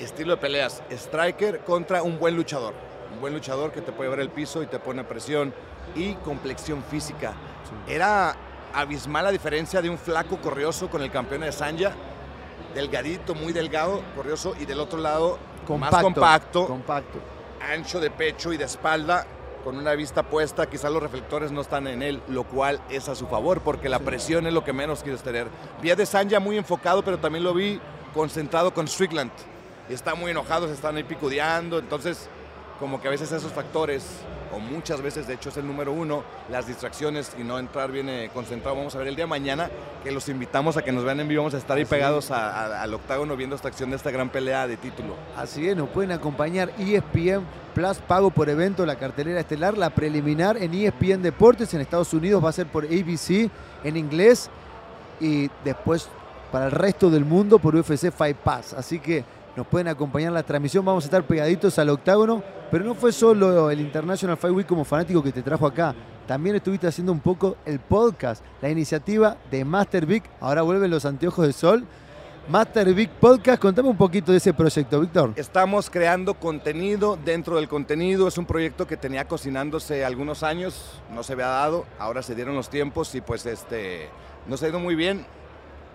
[0.00, 2.72] Estilo de peleas, striker contra un buen luchador.
[3.12, 5.52] Un buen luchador que te puede ver el piso y te pone presión.
[5.94, 7.34] Y complexión física.
[7.86, 8.34] Era
[8.72, 11.92] abismal la diferencia de un flaco corrioso con el campeón de Sanja.
[12.74, 14.54] Delgadito, muy delgado, corrioso.
[14.58, 15.38] Y del otro lado,
[15.78, 17.18] más compacto, Compacto.
[17.60, 19.26] ancho de pecho y de espalda,
[19.62, 23.14] con una vista puesta, quizás los reflectores no están en él, lo cual es a
[23.14, 25.46] su favor, porque la presión es lo que menos quieres tener.
[25.80, 27.80] Vi a De Sanja muy enfocado, pero también lo vi
[28.14, 29.30] concentrado con Strickland.
[29.88, 32.28] Y está muy enojado, se están ahí picudeando, entonces
[32.78, 34.04] como que a veces esos factores,
[34.52, 38.08] o muchas veces de hecho es el número uno, las distracciones y no entrar bien
[38.08, 38.76] eh, concentrado.
[38.76, 39.70] Vamos a ver el día de mañana,
[40.04, 42.30] que los invitamos a que nos vean en vivo, vamos a estar ahí Así pegados
[42.30, 45.14] a- a- al octágono viendo esta acción de esta gran pelea de título.
[45.36, 47.42] Así es, nos pueden acompañar ESPN
[47.74, 52.44] Plus pago por evento, la cartelera estelar, la preliminar en ESPN Deportes en Estados Unidos
[52.44, 53.50] va a ser por ABC
[53.82, 54.50] en inglés
[55.20, 56.08] y después
[56.50, 58.74] para el resto del mundo por UFC Fight Pass.
[58.74, 59.24] Así que
[59.56, 60.84] nos pueden acompañar en la transmisión.
[60.84, 64.84] Vamos a estar pegaditos al octágono, pero no fue solo el International Fight Week como
[64.84, 65.94] fanático que te trajo acá.
[66.26, 70.22] También estuviste haciendo un poco el podcast, la iniciativa de Master Big.
[70.40, 71.86] Ahora vuelven los anteojos de sol.
[72.48, 75.32] Master Big Podcast, contame un poquito de ese proyecto, Víctor.
[75.36, 78.26] Estamos creando contenido dentro del contenido.
[78.26, 81.86] Es un proyecto que tenía cocinándose algunos años, no se había dado.
[82.00, 84.08] Ahora se dieron los tiempos y pues este
[84.48, 85.24] nos ha ido muy bien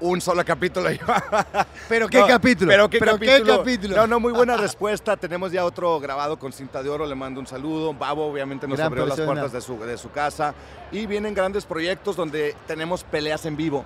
[0.01, 0.89] un solo capítulo.
[1.89, 2.71] ¿Pero qué capítulo?
[2.71, 3.45] ¿Pero qué, ¿Pero capítulo?
[3.45, 3.95] qué capítulo?
[3.95, 5.17] No, no, muy buena respuesta.
[5.17, 7.05] Tenemos ya otro grabado con cinta de oro.
[7.05, 7.93] Le mando un saludo.
[7.93, 10.53] Babo, obviamente, nos Gran abrió las puertas de su, de su casa.
[10.91, 13.85] Y vienen grandes proyectos donde tenemos peleas en vivo.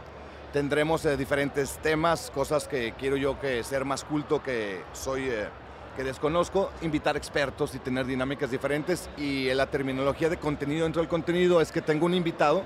[0.53, 5.29] Tendremos eh, diferentes temas, cosas que quiero yo que ser más culto que soy.
[5.29, 5.47] eh,
[5.95, 9.09] que desconozco, invitar expertos y tener dinámicas diferentes.
[9.17, 12.63] Y la terminología de contenido dentro del contenido es que tengo un invitado,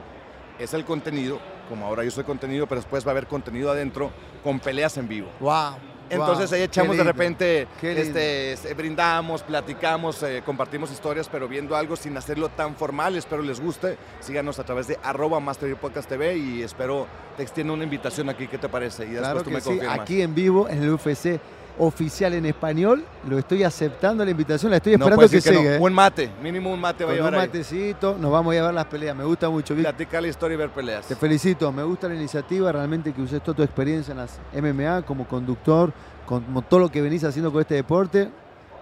[0.59, 1.39] es el contenido,
[1.69, 4.11] como ahora yo soy contenido, pero después va a haber contenido adentro
[4.43, 5.29] con peleas en vivo.
[5.39, 5.75] Wow.
[6.07, 11.95] Entonces ahí echamos de repente, este, se- brindamos, platicamos, eh, compartimos historias, pero viendo algo
[11.95, 13.15] sin hacerlo tan formal.
[13.15, 13.97] Espero les guste.
[14.19, 18.47] Síganos a través de arroba Master Podcast TV y espero te extienda una invitación aquí.
[18.47, 19.05] ¿Qué te parece?
[19.05, 19.99] Y después Claro tú que me sí, confirmas.
[19.99, 21.39] aquí en vivo en el UFC
[21.77, 23.03] oficial en español.
[23.27, 25.41] Lo estoy aceptando la invitación, la estoy esperando que, no.
[25.41, 25.75] siga.
[25.75, 25.79] ¿eh?
[25.79, 27.47] Un mate, mínimo un mate va a un llevar ahí.
[27.47, 29.15] matecito, nos vamos a ver las peleas.
[29.15, 29.75] Me gusta mucho.
[29.75, 31.07] Platicar la historia y ver peleas.
[31.07, 35.03] Te felicito, me gusta la iniciativa, realmente que uses toda tu experiencia en las MMA
[35.03, 35.91] como conductor,
[36.25, 38.29] como todo lo que venís haciendo con este deporte.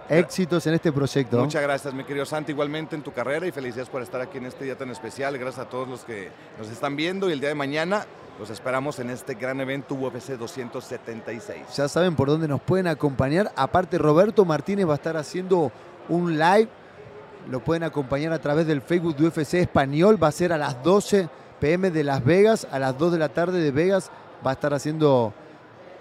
[0.08, 1.38] Éxitos en este proyecto.
[1.38, 4.44] Muchas gracias, mi querido Santi, igualmente en tu carrera y felicidades por estar aquí en
[4.44, 5.38] este día tan especial.
[5.38, 6.28] Gracias a todos los que
[6.58, 8.04] nos están viendo y el día de mañana
[8.38, 11.76] los esperamos en este gran evento UFC 276.
[11.76, 13.52] Ya saben por dónde nos pueden acompañar.
[13.56, 15.70] Aparte, Roberto Martínez va a estar haciendo
[16.08, 16.68] un live.
[17.48, 20.22] Lo pueden acompañar a través del Facebook de UFC Español.
[20.22, 21.28] Va a ser a las 12
[21.60, 22.66] pm de Las Vegas.
[22.70, 24.10] A las 2 de la tarde de Vegas
[24.44, 25.32] va a estar haciendo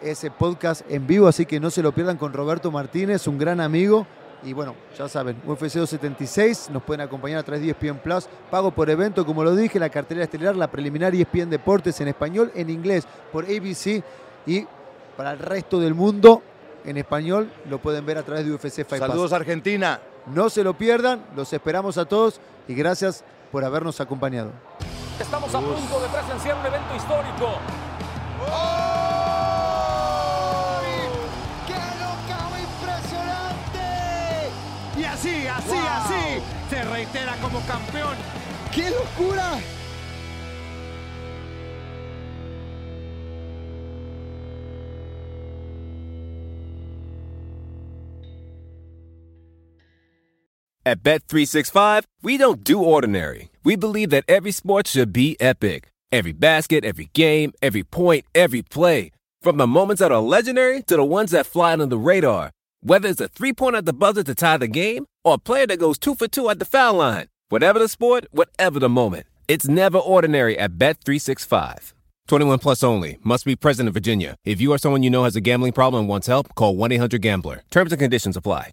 [0.02, 1.28] ese podcast en vivo.
[1.28, 4.08] Así que no se lo pierdan con Roberto Martínez, un gran amigo.
[4.46, 8.28] Y bueno, ya saben, UFC 276 nos pueden acompañar a través de ESPN Plus.
[8.52, 12.52] Pago por evento, como lo dije, la cartelera estelar, la preliminar ESPN Deportes en español,
[12.56, 14.04] en inglés por ABC
[14.46, 14.66] y
[15.16, 16.42] para el resto del mundo
[16.86, 19.10] en español lo pueden ver a través de UFC Fight Pass.
[19.10, 20.00] Saludos Argentina.
[20.28, 24.52] No se lo pierdan, los esperamos a todos y gracias por habernos acompañado.
[25.20, 27.60] Estamos a punto de presenciar un evento histórico.
[28.46, 28.93] ¡Qué
[36.94, 38.16] reitera como campeón.
[38.72, 39.60] ¡Qué locura!
[50.86, 53.50] At Bet365, we don't do ordinary.
[53.64, 55.90] We believe that every sport should be epic.
[56.12, 59.12] Every basket, every game, every point, every play.
[59.42, 62.52] From the moments that are legendary to the ones that fly under the radar.
[62.86, 65.66] Whether it's a three point at the buzzer to tie the game or a player
[65.68, 67.28] that goes two for two at the foul line.
[67.48, 69.26] Whatever the sport, whatever the moment.
[69.48, 71.94] It's never ordinary at Bet365.
[72.28, 73.20] 21 plus only.
[73.24, 74.36] Must be present in Virginia.
[74.44, 76.92] If you or someone you know has a gambling problem and wants help, call 1
[76.92, 77.64] 800 Gambler.
[77.72, 78.72] Terms and conditions apply.